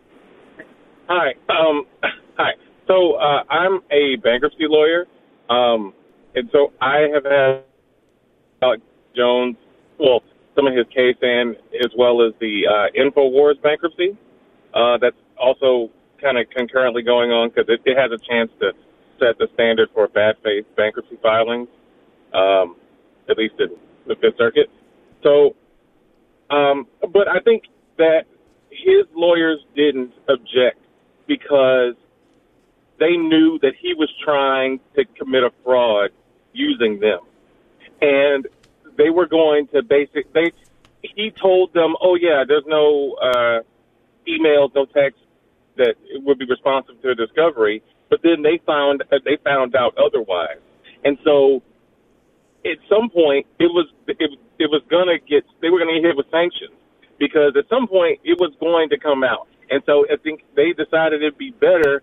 Hi. 1.08 1.34
Um, 1.48 1.86
hi. 2.36 2.52
So 2.86 3.14
uh, 3.14 3.44
I'm 3.48 3.80
a 3.90 4.16
bankruptcy 4.16 4.66
lawyer, 4.68 5.06
um, 5.48 5.94
and 6.34 6.48
so 6.52 6.72
I 6.80 7.08
have 7.14 7.24
had 7.24 7.62
Alex 8.62 8.82
Jones, 9.16 9.56
well, 9.98 10.22
some 10.54 10.66
of 10.66 10.74
his 10.74 10.86
case 10.88 11.16
and 11.22 11.56
as 11.82 11.90
well 11.96 12.26
as 12.26 12.34
the 12.40 12.62
uh, 12.68 12.98
Infowars 12.98 13.60
bankruptcy. 13.62 14.16
Uh, 14.74 14.98
that's 14.98 15.16
also 15.38 15.90
kind 16.22 16.38
of 16.38 16.48
concurrently 16.50 17.02
going 17.02 17.30
on 17.30 17.48
because 17.48 17.68
it, 17.68 17.80
it 17.84 17.98
has 17.98 18.10
a 18.12 18.18
chance 18.18 18.50
to 18.60 18.72
set 19.18 19.38
the 19.38 19.48
standard 19.54 19.88
for 19.92 20.08
bad 20.08 20.36
faith 20.42 20.64
bankruptcy 20.76 21.18
filings, 21.22 21.68
um, 22.32 22.76
at 23.28 23.36
least 23.36 23.54
in 23.58 23.68
the 24.06 24.14
Fifth 24.16 24.38
Circuit. 24.38 24.70
So, 25.22 25.54
um, 26.50 26.86
but 27.12 27.28
I 27.28 27.40
think 27.40 27.64
that 27.98 28.22
his 28.70 29.06
lawyers 29.14 29.58
didn't 29.76 30.12
object 30.28 30.78
because 31.26 31.94
they 32.98 33.16
knew 33.16 33.58
that 33.62 33.72
he 33.80 33.94
was 33.94 34.08
trying 34.24 34.80
to 34.94 35.04
commit 35.18 35.42
a 35.42 35.50
fraud 35.64 36.10
using 36.52 37.00
them. 37.00 37.20
And 38.00 38.46
they 38.96 39.10
were 39.10 39.26
going 39.26 39.68
to 39.68 39.82
basic 39.82 40.32
they 40.32 40.52
he 41.02 41.30
told 41.30 41.72
them, 41.74 41.94
"Oh 42.00 42.14
yeah, 42.14 42.44
there's 42.46 42.66
no 42.66 43.14
uh 43.20 43.60
emails, 44.28 44.74
no 44.74 44.86
text 44.86 45.20
that 45.76 45.94
would 46.24 46.38
be 46.38 46.46
responsive 46.46 47.00
to 47.02 47.10
a 47.10 47.14
discovery." 47.14 47.82
But 48.10 48.20
then 48.22 48.42
they 48.42 48.60
found 48.66 49.02
they 49.24 49.36
found 49.44 49.74
out 49.74 49.96
otherwise. 49.98 50.58
And 51.04 51.18
so 51.24 51.62
at 52.64 52.78
some 52.88 53.10
point 53.10 53.46
it 53.58 53.72
was 53.72 53.86
it, 54.06 54.30
it 54.58 54.70
was 54.70 54.82
going 54.90 55.08
to 55.08 55.18
get 55.18 55.44
they 55.60 55.70
were 55.70 55.78
going 55.78 55.94
to 55.94 56.00
get 56.00 56.08
hit 56.08 56.16
with 56.16 56.26
sanctions 56.30 56.72
because 57.18 57.54
at 57.56 57.68
some 57.68 57.86
point 57.88 58.20
it 58.24 58.38
was 58.38 58.52
going 58.60 58.88
to 58.90 58.98
come 58.98 59.24
out. 59.24 59.48
And 59.70 59.82
so 59.86 60.04
I 60.12 60.16
think 60.16 60.42
they 60.54 60.72
decided 60.72 61.22
it'd 61.22 61.38
be 61.38 61.50
better 61.52 62.02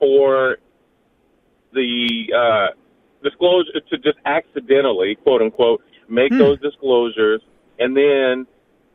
for 0.00 0.56
the 1.72 2.32
uh, 2.36 2.66
disclosure 3.22 3.80
to 3.90 3.98
just 3.98 4.18
accidentally, 4.24 5.16
quote 5.16 5.42
unquote, 5.42 5.82
make 6.08 6.32
Hmm. 6.32 6.38
those 6.38 6.60
disclosures 6.60 7.40
and 7.78 7.96
then 7.96 8.46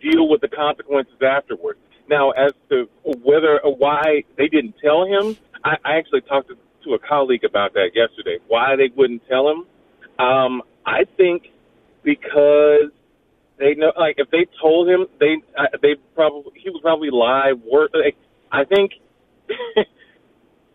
deal 0.02 0.28
with 0.30 0.42
the 0.42 0.48
consequences 0.48 1.16
afterwards. 1.22 1.80
Now, 2.10 2.32
as 2.32 2.52
to 2.70 2.90
whether 3.04 3.60
or 3.64 3.76
why 3.76 4.24
they 4.38 4.48
didn't 4.48 4.76
tell 4.84 5.06
him, 5.06 5.38
I, 5.64 5.78
I 5.86 5.98
actually 5.98 6.22
talked 6.22 6.50
to, 6.50 6.58
to 6.86 6.94
a 6.96 7.00
colleague 7.00 7.44
about 7.44 7.74
that 7.74 7.92
yesterday. 7.94 8.40
Why 8.48 8.76
they 8.76 8.90
wouldn't 8.96 9.22
tell 9.28 9.48
him? 9.48 9.66
Um, 10.18 10.64
I 10.86 11.06
think 11.18 11.50
because 12.04 12.90
they 13.60 13.76
know, 13.76 13.92
like, 13.98 14.16
if 14.18 14.32
they 14.32 14.48
told 14.60 14.90
him, 14.90 15.06
they 15.20 15.38
uh, 15.58 15.66
they 15.82 15.96
probably 16.16 16.52
he 16.56 16.70
would 16.70 16.82
probably 16.82 17.10
lie. 17.12 17.54
Work. 17.54 17.92
Like, 17.94 18.18
I 18.52 18.64
think 18.64 18.94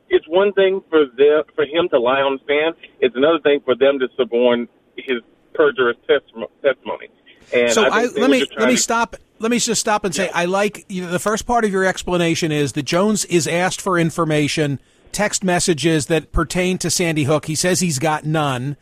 it's 0.08 0.28
one 0.28 0.52
thing 0.52 0.82
for 0.88 1.06
them 1.06 1.42
for 1.56 1.64
him 1.64 1.88
to 1.90 1.98
lie 1.98 2.20
on 2.20 2.38
the 2.38 2.44
stand. 2.44 2.76
It's 3.00 3.16
another 3.16 3.40
thing 3.40 3.60
for 3.64 3.74
them 3.74 3.98
to 3.98 4.08
suborn 4.16 4.68
his 4.96 5.18
perjurous 5.54 5.96
testimony. 6.06 7.08
And 7.52 7.72
so 7.72 7.84
I, 7.84 8.02
I, 8.02 8.04
let 8.04 8.30
me 8.30 8.46
let 8.56 8.68
me 8.68 8.76
to- 8.76 8.80
stop. 8.80 9.16
Let 9.38 9.50
me 9.50 9.58
just 9.58 9.80
stop 9.80 10.04
and 10.04 10.14
say 10.14 10.30
I 10.30 10.44
like 10.44 10.84
you 10.88 11.02
know, 11.02 11.10
the 11.10 11.18
first 11.18 11.46
part 11.46 11.64
of 11.64 11.72
your 11.72 11.84
explanation 11.84 12.52
is 12.52 12.72
that 12.72 12.84
Jones 12.84 13.24
is 13.26 13.46
asked 13.46 13.80
for 13.80 13.98
information, 13.98 14.80
text 15.12 15.42
messages 15.42 16.06
that 16.06 16.32
pertain 16.32 16.78
to 16.78 16.90
Sandy 16.90 17.24
Hook. 17.24 17.46
He 17.46 17.54
says 17.54 17.80
he's 17.80 17.98
got 17.98 18.24
none. 18.24 18.76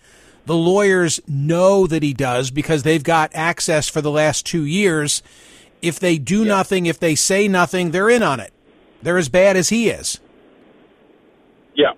The 0.44 0.56
lawyers 0.56 1.20
know 1.26 1.86
that 1.86 2.02
he 2.02 2.12
does 2.12 2.50
because 2.50 2.82
they've 2.82 3.02
got 3.02 3.30
access 3.32 3.88
for 3.88 4.00
the 4.00 4.10
last 4.10 4.44
two 4.44 4.64
years. 4.64 5.22
If 5.80 5.98
they 5.98 6.18
do 6.18 6.44
nothing, 6.44 6.86
if 6.86 6.98
they 6.98 7.14
say 7.14 7.48
nothing, 7.48 7.90
they're 7.90 8.10
in 8.10 8.22
on 8.22 8.40
it. 8.40 8.52
They're 9.02 9.18
as 9.18 9.28
bad 9.28 9.56
as 9.56 9.68
he 9.70 9.88
is. 9.88 10.20
Yeah. 11.74 11.92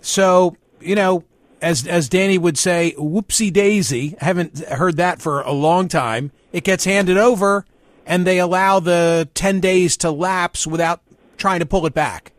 So, 0.00 0.56
you 0.80 0.94
know, 0.94 1.24
as 1.62 1.86
as 1.86 2.08
Danny 2.08 2.38
would 2.38 2.58
say, 2.58 2.94
whoopsie 2.98 3.52
daisy. 3.52 4.16
I 4.20 4.24
haven't 4.24 4.58
heard 4.66 4.96
that 4.98 5.20
for 5.20 5.40
a 5.40 5.52
long 5.52 5.88
time. 5.88 6.30
It 6.52 6.64
gets 6.64 6.84
handed 6.84 7.16
over 7.16 7.64
and 8.06 8.26
they 8.26 8.38
allow 8.38 8.80
the 8.80 9.28
10 9.34 9.60
days 9.60 9.96
to 9.98 10.10
lapse 10.10 10.66
without 10.66 11.02
trying 11.36 11.60
to 11.60 11.66
pull 11.66 11.84
it 11.86 11.92
back. 11.92 12.32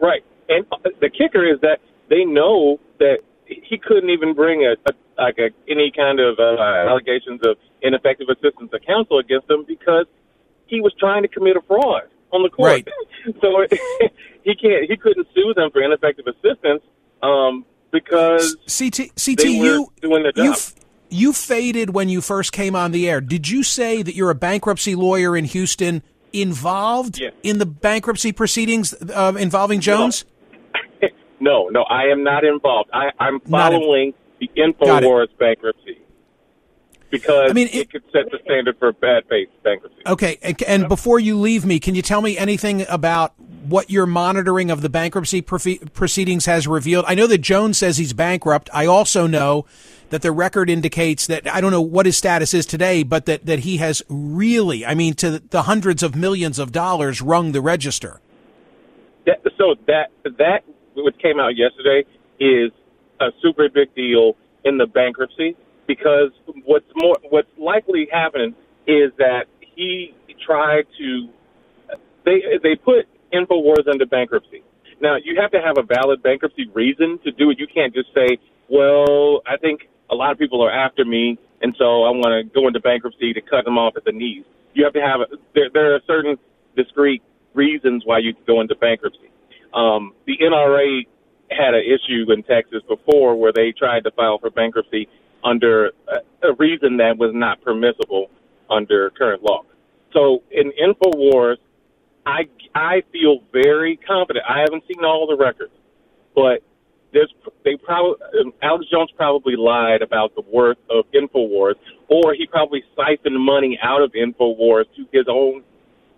Right. 0.00 0.24
And 0.48 0.66
uh, 0.72 0.76
the 1.00 1.10
kicker 1.10 1.44
is 1.44 1.60
that 1.60 1.80
they 2.08 2.24
know 2.24 2.80
that 2.98 3.18
he 3.46 3.78
couldn't 3.78 4.10
even 4.10 4.34
bring 4.34 4.64
a, 4.64 4.72
a 4.90 4.94
like 5.20 5.38
a, 5.38 5.50
any 5.68 5.92
kind 5.94 6.20
of 6.20 6.38
uh, 6.38 6.60
allegations 6.88 7.40
of 7.44 7.56
ineffective 7.82 8.28
assistance 8.28 8.70
of 8.72 8.80
counsel 8.86 9.18
against 9.18 9.50
him 9.50 9.64
because 9.66 10.06
he 10.66 10.80
was 10.80 10.94
trying 10.98 11.22
to 11.22 11.28
commit 11.28 11.56
a 11.56 11.60
fraud 11.62 12.02
on 12.32 12.42
the 12.42 12.48
court. 12.48 12.70
Right. 12.70 12.88
so 13.40 13.66
he 14.44 14.54
can't 14.54 14.88
he 14.88 14.96
couldn't 14.96 15.26
sue 15.34 15.52
them 15.54 15.70
for 15.70 15.82
ineffective 15.82 16.26
assistance 16.26 16.82
um, 17.22 17.64
because 17.90 18.56
CT 18.66 19.10
CT 19.16 19.44
you 19.44 19.92
doing 20.00 20.24
job. 20.32 20.56
You 21.10 21.32
faded 21.32 21.90
when 21.90 22.08
you 22.08 22.20
first 22.20 22.52
came 22.52 22.74
on 22.76 22.92
the 22.92 23.08
air. 23.08 23.20
Did 23.20 23.48
you 23.48 23.62
say 23.62 24.02
that 24.02 24.14
you're 24.14 24.30
a 24.30 24.34
bankruptcy 24.34 24.94
lawyer 24.94 25.36
in 25.36 25.44
Houston 25.46 26.02
involved 26.32 27.18
Yeah. 27.20 27.30
in 27.42 27.58
the 27.58 27.66
bankruptcy 27.66 28.32
proceedings 28.32 28.94
uh, 29.14 29.32
involving 29.38 29.80
Jones? 29.80 30.24
no, 31.40 31.68
no, 31.68 31.82
I 31.84 32.04
am 32.04 32.22
not 32.22 32.44
involved. 32.44 32.90
I, 32.92 33.10
in- 33.28 33.40
following 33.40 34.14
the 34.40 34.50
it. 34.54 34.76
Infowars 34.78 35.28
bankruptcy 35.38 35.98
because 37.10 37.50
I 37.50 37.54
mean, 37.54 37.68
it, 37.68 37.74
it- 37.74 37.90
could 37.90 38.02
set 38.12 38.30
the 38.30 38.38
standard 38.44 38.78
for 38.78 38.92
bad 38.92 39.24
faith 39.28 39.48
bankruptcy. 39.64 40.02
Okay, 40.06 40.38
and, 40.42 40.62
and 40.64 40.88
before 40.88 41.18
you 41.18 41.38
leave 41.38 41.64
me, 41.64 41.80
can 41.80 41.94
you 41.94 42.02
tell 42.02 42.20
me 42.20 42.36
anything 42.36 42.84
about 42.88 43.34
what 43.40 43.90
your 43.90 44.06
monitoring 44.06 44.70
of 44.70 44.82
the 44.82 44.88
bankruptcy 44.88 45.40
profe- 45.42 45.92
proceedings 45.92 46.46
has 46.46 46.68
revealed? 46.68 47.04
I 47.08 47.14
know 47.14 47.26
that 47.26 47.38
Jones 47.38 47.78
says 47.78 47.96
he's 47.96 48.12
bankrupt. 48.12 48.68
I 48.74 48.86
also 48.86 49.26
know 49.26 49.64
that 50.10 50.22
the 50.22 50.32
record 50.32 50.70
indicates 50.70 51.26
that 51.26 51.46
I 51.52 51.60
don't 51.60 51.70
know 51.70 51.82
what 51.82 52.06
his 52.06 52.16
status 52.16 52.54
is 52.54 52.66
today, 52.66 53.02
but 53.02 53.26
that, 53.26 53.46
that 53.46 53.60
he 53.60 53.78
has 53.78 54.02
really, 54.08 54.84
I 54.84 54.94
mean, 54.94 55.14
to 55.14 55.38
the 55.38 55.62
hundreds 55.62 56.02
of 56.02 56.14
millions 56.14 56.58
of 56.58 56.72
dollars 56.72 57.20
rung 57.20 57.52
the 57.52 57.60
register. 57.60 58.20
That, 59.26 59.42
so 59.58 59.74
that 59.86 60.10
that 60.24 60.64
what 60.94 61.20
came 61.20 61.38
out 61.38 61.56
yesterday 61.56 62.04
is 62.40 62.70
a 63.20 63.28
super 63.42 63.68
big 63.68 63.94
deal 63.94 64.36
in 64.64 64.78
the 64.78 64.86
bankruptcy 64.86 65.56
because 65.86 66.30
what's 66.64 66.86
more 66.96 67.16
what's 67.30 67.48
likely 67.58 68.08
happening 68.10 68.54
is 68.86 69.12
that 69.18 69.44
he 69.60 70.14
tried 70.46 70.84
to 70.98 71.28
they 72.24 72.40
they 72.62 72.76
put 72.76 73.06
Infowars 73.32 73.86
under 73.90 74.06
bankruptcy. 74.06 74.62
Now 75.00 75.16
you 75.22 75.38
have 75.40 75.50
to 75.50 75.60
have 75.60 75.76
a 75.78 75.82
valid 75.82 76.22
bankruptcy 76.22 76.70
reason 76.72 77.18
to 77.24 77.32
do 77.32 77.50
it. 77.50 77.58
You 77.58 77.66
can't 77.66 77.92
just 77.94 78.08
say, 78.14 78.38
"Well, 78.68 79.42
I 79.46 79.56
think 79.56 79.88
a 80.10 80.14
lot 80.14 80.32
of 80.32 80.38
people 80.38 80.62
are 80.64 80.72
after 80.72 81.04
me, 81.04 81.38
and 81.62 81.74
so 81.78 82.04
I 82.04 82.10
want 82.10 82.32
to 82.34 82.54
go 82.60 82.66
into 82.66 82.80
bankruptcy 82.80 83.32
to 83.32 83.40
cut 83.40 83.64
them 83.64 83.78
off 83.78 83.96
at 83.96 84.04
the 84.04 84.12
knees." 84.12 84.44
You 84.74 84.84
have 84.84 84.92
to 84.94 85.00
have 85.00 85.20
there. 85.54 85.70
There 85.72 85.94
are 85.94 86.00
certain 86.06 86.36
discrete 86.76 87.22
reasons 87.54 88.02
why 88.04 88.18
you 88.18 88.34
can 88.34 88.44
go 88.46 88.60
into 88.60 88.74
bankruptcy. 88.76 89.30
Um, 89.74 90.14
the 90.26 90.38
NRA 90.38 91.06
had 91.50 91.74
an 91.74 91.82
issue 91.84 92.30
in 92.32 92.42
Texas 92.44 92.82
before 92.88 93.36
where 93.36 93.52
they 93.52 93.72
tried 93.72 94.04
to 94.04 94.10
file 94.12 94.38
for 94.38 94.50
bankruptcy 94.50 95.08
under 95.44 95.88
a, 96.08 96.48
a 96.48 96.54
reason 96.58 96.98
that 96.98 97.18
was 97.18 97.32
not 97.34 97.60
permissible 97.62 98.30
under 98.70 99.10
current 99.10 99.42
law. 99.42 99.62
So 100.12 100.42
in 100.50 100.72
Infowars, 100.72 101.56
I 102.26 102.48
I 102.74 103.02
feel 103.12 103.40
very 103.52 103.96
confident. 103.96 104.44
I 104.48 104.60
haven't 104.60 104.84
seen 104.86 105.04
all 105.04 105.26
the 105.26 105.36
records, 105.36 105.72
but 106.34 106.62
there's 107.12 107.32
they 107.64 107.76
probably 107.76 108.16
Alex 108.62 108.86
Jones 108.90 109.10
probably 109.16 109.56
lied 109.56 110.02
about 110.02 110.34
the 110.34 110.42
worth 110.42 110.78
of 110.90 111.04
Infowars, 111.12 111.74
or 112.08 112.34
he 112.34 112.46
probably 112.46 112.84
siphoned 112.96 113.40
money 113.40 113.78
out 113.82 114.02
of 114.02 114.12
Infowars 114.12 114.84
to 114.96 115.06
his 115.12 115.26
own 115.28 115.62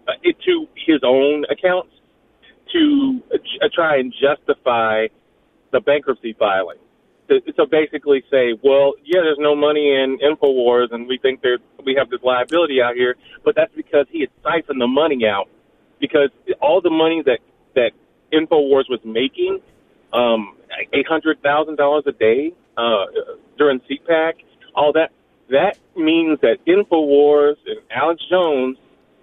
uh, 0.09 0.12
to 0.22 0.66
his 0.87 1.00
own 1.05 1.44
accounts 1.50 1.90
to 2.72 3.22
uh, 3.33 3.68
try 3.72 3.98
and 3.98 4.12
justify 4.12 5.07
the 5.72 5.81
bankruptcy 5.81 6.35
filing. 6.38 6.79
To, 7.29 7.40
so 7.57 7.66
basically 7.66 8.24
say, 8.31 8.59
well, 8.62 8.94
yeah, 9.05 9.20
there's 9.22 9.38
no 9.38 9.55
money 9.55 9.94
in 9.94 10.18
Infowars, 10.18 10.92
and 10.92 11.07
we 11.07 11.18
think 11.18 11.42
there 11.42 11.59
we 11.85 11.94
have 11.94 12.11
this 12.11 12.20
liability 12.22 12.83
out 12.83 12.96
here, 12.96 13.16
but 13.44 13.55
that's 13.55 13.74
because 13.74 14.07
he 14.11 14.20
had 14.20 14.31
siphoned 14.42 14.81
the 14.81 14.88
money 14.88 15.26
out 15.26 15.48
because 16.00 16.31
all 16.61 16.81
the 16.81 16.90
money 16.90 17.22
that 17.26 17.38
that 17.74 17.92
Infowars 18.33 18.88
was 18.88 19.00
making, 19.05 19.61
um, 20.12 20.57
eight 20.92 21.06
hundred 21.06 21.42
thousand 21.42 21.76
dollars 21.76 22.04
a 22.06 22.12
day 22.12 22.52
uh, 22.76 23.06
during 23.59 23.80
CPAC, 23.80 24.35
all 24.74 24.92
that 24.92 25.11
that 25.50 25.78
means 25.96 26.38
that 26.40 26.59
Infowars 26.66 27.56
and 27.66 27.80
Alex 27.90 28.22
Jones, 28.30 28.76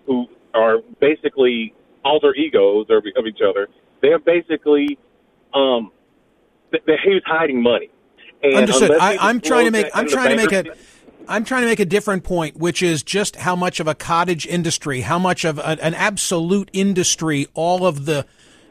who 0.05 0.27
are 0.53 0.79
basically 0.99 1.73
alter 2.03 2.33
egos 2.35 2.87
of, 2.89 3.03
of 3.15 3.25
each 3.25 3.39
other, 3.47 3.67
they're 4.01 4.19
basically 4.19 4.97
um, 5.53 5.91
th- 6.71 6.85
th- 6.85 6.99
he 7.03 7.13
was 7.13 7.23
hiding 7.25 7.61
money. 7.61 7.89
And 8.43 8.55
Understood. 8.55 8.91
I, 8.91 9.17
I'm 9.19 9.41
trying 9.41 9.65
to 9.65 9.71
make. 9.71 9.87
I'm 9.93 10.07
trying 10.07 10.29
to 10.29 10.35
make 10.35 10.51
a. 10.51 10.75
I'm 11.29 11.43
trying 11.43 11.61
to 11.63 11.67
make 11.67 11.79
a 11.79 11.85
different 11.85 12.23
point, 12.23 12.55
which 12.55 12.81
is 12.81 13.03
just 13.03 13.35
how 13.35 13.55
much 13.55 13.79
of 13.81 13.87
a 13.87 13.95
cottage 13.95 14.45
industry, 14.45 15.01
how 15.01 15.19
much 15.19 15.43
of 15.43 15.57
a, 15.57 15.83
an 15.83 15.93
absolute 15.93 16.69
industry, 16.71 17.47
all 17.53 17.85
of 17.85 18.05
the 18.05 18.25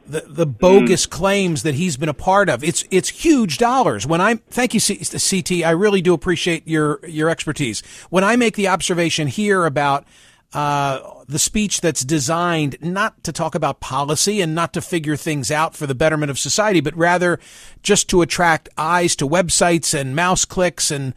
the, 0.07 0.25
the 0.27 0.47
bogus 0.47 1.07
claims 1.07 1.63
that 1.63 1.75
he's 1.75 1.97
been 1.97 2.09
a 2.09 2.15
part 2.15 2.49
of. 2.49 2.63
It's 2.63 2.85
it's 2.91 3.09
huge 3.09 3.59
dollars. 3.59 4.07
When 4.07 4.21
I 4.21 4.37
thank 4.51 4.75
you, 4.75 4.81
C- 4.81 4.97
CT, 4.97 5.65
I 5.65 5.71
really 5.71 6.01
do 6.01 6.15
appreciate 6.15 6.67
your 6.67 7.01
your 7.07 7.29
expertise. 7.29 7.83
When 8.11 8.25
I 8.25 8.37
make 8.37 8.57
the 8.57 8.69
observation 8.69 9.29
here 9.29 9.65
about 9.65 10.05
uh, 10.53 11.01
the 11.29 11.39
speech 11.39 11.81
that's 11.81 12.05
designed 12.05 12.77
not 12.81 13.23
to 13.25 13.33
talk 13.33 13.55
about 13.55 13.81
policy 13.81 14.41
and 14.41 14.55
not 14.55 14.73
to 14.73 14.81
figure 14.81 15.17
things 15.17 15.51
out 15.51 15.75
for 15.75 15.87
the 15.87 15.95
betterment 15.95 16.31
of 16.31 16.39
society, 16.39 16.81
but 16.81 16.97
rather 16.97 17.39
just 17.83 18.09
to 18.09 18.23
attract 18.23 18.69
eyes 18.79 19.17
to 19.17 19.29
websites 19.29 19.99
and 19.99 20.15
mouse 20.15 20.45
clicks 20.45 20.91
and 20.91 21.15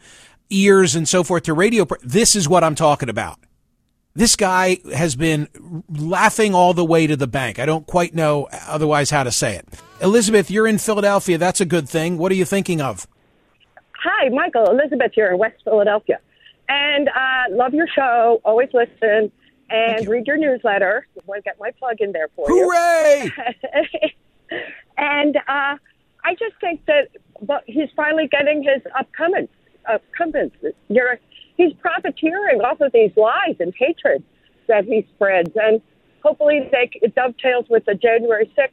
ears 0.50 0.96
and 0.96 1.08
so 1.08 1.22
forth 1.22 1.44
to 1.44 1.54
radio. 1.54 1.86
This 2.02 2.34
is 2.34 2.48
what 2.48 2.64
I'm 2.64 2.74
talking 2.74 3.08
about. 3.08 3.38
This 4.14 4.34
guy 4.36 4.78
has 4.92 5.14
been 5.14 5.48
laughing 5.88 6.54
all 6.54 6.74
the 6.74 6.84
way 6.84 7.06
to 7.06 7.16
the 7.16 7.26
bank. 7.26 7.58
I 7.58 7.66
don't 7.66 7.86
quite 7.86 8.14
know 8.14 8.48
otherwise 8.66 9.10
how 9.10 9.22
to 9.22 9.30
say 9.30 9.56
it. 9.56 9.66
Elizabeth, 10.02 10.50
you're 10.50 10.66
in 10.66 10.78
Philadelphia. 10.78 11.38
That's 11.38 11.60
a 11.60 11.64
good 11.64 11.88
thing. 11.88 12.18
What 12.18 12.32
are 12.32 12.34
you 12.34 12.44
thinking 12.44 12.80
of? 12.80 13.06
Hi, 14.02 14.28
Michael. 14.30 14.64
Elizabeth 14.70 15.12
here 15.14 15.30
in 15.30 15.38
West 15.38 15.62
Philadelphia. 15.62 16.18
And 16.68 17.08
uh, 17.08 17.44
love 17.50 17.74
your 17.74 17.86
show. 17.86 18.40
Always 18.44 18.70
listen 18.72 19.30
and 19.68 20.08
read 20.08 20.26
your 20.26 20.36
newsletter. 20.38 21.06
To 21.14 21.40
get 21.44 21.58
my 21.60 21.70
plug 21.78 22.00
in 22.00 22.12
there 22.12 22.28
for 22.34 22.46
Hooray! 22.48 23.24
you. 23.24 23.30
Hooray! 23.30 24.14
and 24.98 25.36
uh, 25.36 25.76
I 26.24 26.34
just 26.38 26.54
think 26.60 26.84
that 26.86 27.08
but 27.42 27.62
he's 27.66 27.88
finally 27.96 28.28
getting 28.28 28.62
his 28.62 28.82
upcoming 28.98 29.48
upcoming. 29.88 30.50
You're, 30.88 31.18
he's 31.60 31.74
profiteering 31.74 32.60
off 32.60 32.80
of 32.80 32.92
these 32.92 33.12
lies 33.16 33.56
and 33.58 33.72
hatred 33.78 34.24
that 34.68 34.84
he 34.84 35.06
spreads. 35.14 35.50
And 35.54 35.80
hopefully 36.22 36.68
they, 36.72 36.90
it 36.94 37.14
dovetails 37.14 37.66
with 37.68 37.84
the 37.84 37.94
January 37.94 38.50
6th. 38.56 38.68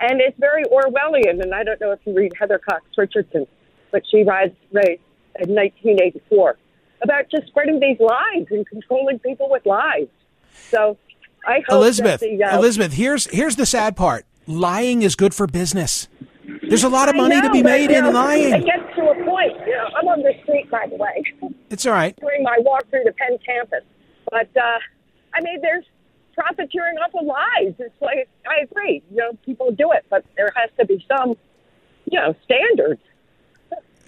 And 0.00 0.20
it's 0.20 0.38
very 0.38 0.64
Orwellian. 0.64 1.40
And 1.42 1.54
I 1.54 1.64
don't 1.64 1.80
know 1.80 1.92
if 1.92 2.00
you 2.04 2.14
read 2.14 2.32
Heather 2.38 2.58
Cox 2.58 2.84
Richardson, 2.96 3.46
but 3.90 4.02
she 4.10 4.24
writes 4.24 4.56
right, 4.72 5.00
in 5.40 5.54
1984 5.54 6.56
about 7.02 7.30
just 7.30 7.46
spreading 7.48 7.80
these 7.80 7.98
lies 7.98 8.46
and 8.50 8.66
controlling 8.66 9.18
people 9.18 9.48
with 9.50 9.64
lies. 9.66 10.08
So 10.70 10.96
I 11.46 11.62
hope 11.66 11.78
Elizabeth, 11.78 12.20
the, 12.20 12.42
uh, 12.44 12.58
Elizabeth, 12.58 12.92
here's 12.92 13.26
here's 13.26 13.56
the 13.56 13.66
sad 13.66 13.96
part. 13.96 14.24
Lying 14.46 15.02
is 15.02 15.16
good 15.16 15.34
for 15.34 15.46
business. 15.46 16.08
There's 16.68 16.84
a 16.84 16.88
lot 16.88 17.08
of 17.08 17.16
money 17.16 17.40
to 17.40 17.50
be 17.50 17.62
made 17.62 17.90
in 17.90 18.04
know, 18.04 18.10
lying. 18.10 18.54
It 18.54 18.64
gets 18.64 18.94
to 18.96 19.02
a 19.02 19.14
point. 19.24 19.66
You 19.66 19.76
know, 19.76 19.88
I'm 20.02 20.08
on 20.08 20.22
the 20.22 20.34
street, 20.42 20.70
by 20.70 20.86
the 20.88 20.96
way, 20.96 21.22
It's 21.70 21.86
all 21.86 21.92
right. 21.92 22.16
during 22.20 22.42
my 22.42 22.58
walk 22.60 22.88
through 22.90 23.04
the 23.04 23.12
Penn 23.12 23.38
campus. 23.44 23.84
But 24.30 24.48
uh, 24.56 24.78
I 25.34 25.40
mean, 25.42 25.60
there's 25.62 25.84
profiteering 26.34 26.96
off 26.98 27.14
of 27.14 27.24
lies. 27.26 27.74
It's 27.78 27.94
like 28.00 28.28
I 28.46 28.62
agree. 28.64 29.02
You 29.10 29.16
know, 29.16 29.32
people 29.44 29.70
do 29.70 29.92
it, 29.92 30.04
but 30.10 30.24
there 30.36 30.52
has 30.56 30.70
to 30.78 30.86
be 30.86 31.04
some, 31.08 31.36
you 32.10 32.18
know, 32.18 32.34
standards. 32.44 33.00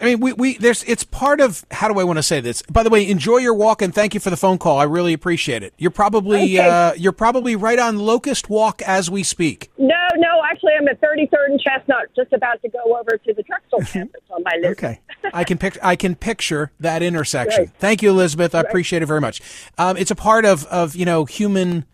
I 0.01 0.07
mean, 0.07 0.21
we, 0.21 0.33
we 0.33 0.59
there's 0.59 0.83
it's 0.85 1.05
part 1.05 1.41
of 1.41 1.65
how 1.71 1.87
do 1.93 2.01
I 2.01 2.05
want 2.05 2.19
to 2.19 2.23
say 2.23 2.41
this? 2.41 2.63
By 2.63 2.83
the 2.83 2.91
way, 2.91 3.09
enjoy 3.09 3.37
your 3.39 3.55
walk 3.55 3.81
and 3.81 3.95
thank 3.95 4.13
you 4.13 4.19
for 4.21 4.29
the 4.31 4.37
phone 4.37 4.59
call. 4.59 4.79
I 4.79 4.85
really 4.85 5.13
appreciate 5.13 5.63
it. 5.63 5.73
You're 5.79 5.93
probably 5.93 6.59
Okay. 6.59 6.69
uh, 6.69 6.95
you're 6.95 7.13
probably 7.13 7.55
right 7.55 7.79
on 7.79 7.99
Locust 8.01 8.51
Walk 8.51 8.83
as 8.83 9.09
we 9.09 9.23
speak. 9.23 9.71
No, 9.79 9.95
no, 10.17 10.43
actually, 10.51 10.73
I'm 10.79 10.89
at 10.89 11.01
33rd 11.01 11.47
and 11.47 11.61
Chestnut, 11.61 12.09
just 12.17 12.33
about 12.33 12.61
to 12.63 12.69
go 12.69 12.97
over 12.99 13.17
to 13.19 13.35
the 13.35 13.43
Drexel 13.45 13.81
campus 13.93 14.21
on 14.31 14.43
my 14.43 14.57
list. 14.57 14.83
Okay, 14.83 15.01
I 15.33 15.45
can 15.45 15.59
pic- 15.59 15.79
I 15.83 15.97
can 15.97 16.15
picture 16.15 16.73
that 16.81 17.03
intersection. 17.03 17.65
Right. 17.65 17.73
Thank 17.79 18.03
you, 18.03 18.11
Elizabeth. 18.11 18.55
I 18.55 18.61
appreciate 18.61 19.03
it 19.03 19.07
very 19.07 19.21
much. 19.21 19.41
Um, 19.79 19.97
it's 19.97 20.11
a 20.11 20.17
part 20.17 20.45
of 20.45 20.67
of 20.67 20.95
you 20.95 21.05
know 21.05 21.25
human 21.25 21.87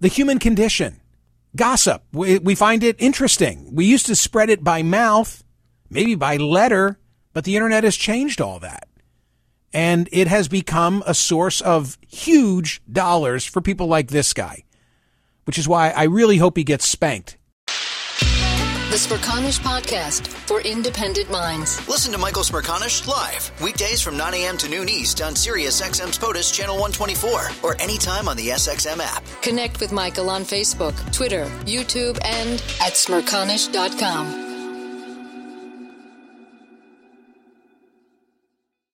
the 0.00 0.08
human 0.08 0.38
condition. 0.38 1.00
Gossip. 1.56 2.02
We, 2.12 2.38
we 2.38 2.54
find 2.54 2.82
it 2.82 2.96
interesting. 2.98 3.74
We 3.74 3.84
used 3.84 4.06
to 4.06 4.16
spread 4.16 4.50
it 4.50 4.64
by 4.64 4.82
mouth, 4.82 5.44
maybe 5.88 6.16
by 6.16 6.36
letter, 6.36 6.98
but 7.32 7.44
the 7.44 7.54
internet 7.54 7.84
has 7.84 7.96
changed 7.96 8.40
all 8.40 8.58
that. 8.60 8.88
And 9.72 10.08
it 10.12 10.26
has 10.28 10.48
become 10.48 11.02
a 11.06 11.14
source 11.14 11.60
of 11.60 11.96
huge 12.08 12.82
dollars 12.90 13.44
for 13.44 13.60
people 13.60 13.86
like 13.86 14.08
this 14.08 14.32
guy, 14.32 14.64
which 15.44 15.58
is 15.58 15.68
why 15.68 15.90
I 15.90 16.04
really 16.04 16.38
hope 16.38 16.56
he 16.56 16.64
gets 16.64 16.86
spanked. 16.88 17.38
The 18.94 19.00
Smerconish 19.00 19.58
Podcast 19.58 20.28
for 20.28 20.60
independent 20.60 21.28
minds. 21.28 21.88
Listen 21.88 22.12
to 22.12 22.18
Michael 22.18 22.44
Smerconish 22.44 23.08
live 23.08 23.50
weekdays 23.60 24.00
from 24.00 24.16
9 24.16 24.34
a.m. 24.34 24.56
to 24.58 24.68
noon 24.68 24.88
East 24.88 25.20
on 25.20 25.34
Sirius 25.34 25.80
XM's 25.80 26.16
POTUS 26.16 26.52
Channel 26.54 26.76
124 26.76 27.48
or 27.64 27.74
anytime 27.82 28.28
on 28.28 28.36
the 28.36 28.50
SXM 28.50 29.00
app. 29.00 29.24
Connect 29.42 29.80
with 29.80 29.90
Michael 29.90 30.30
on 30.30 30.42
Facebook, 30.42 30.94
Twitter, 31.12 31.46
YouTube, 31.64 32.24
and 32.24 32.62
at 32.80 32.92
smerconish.com. 32.92 34.43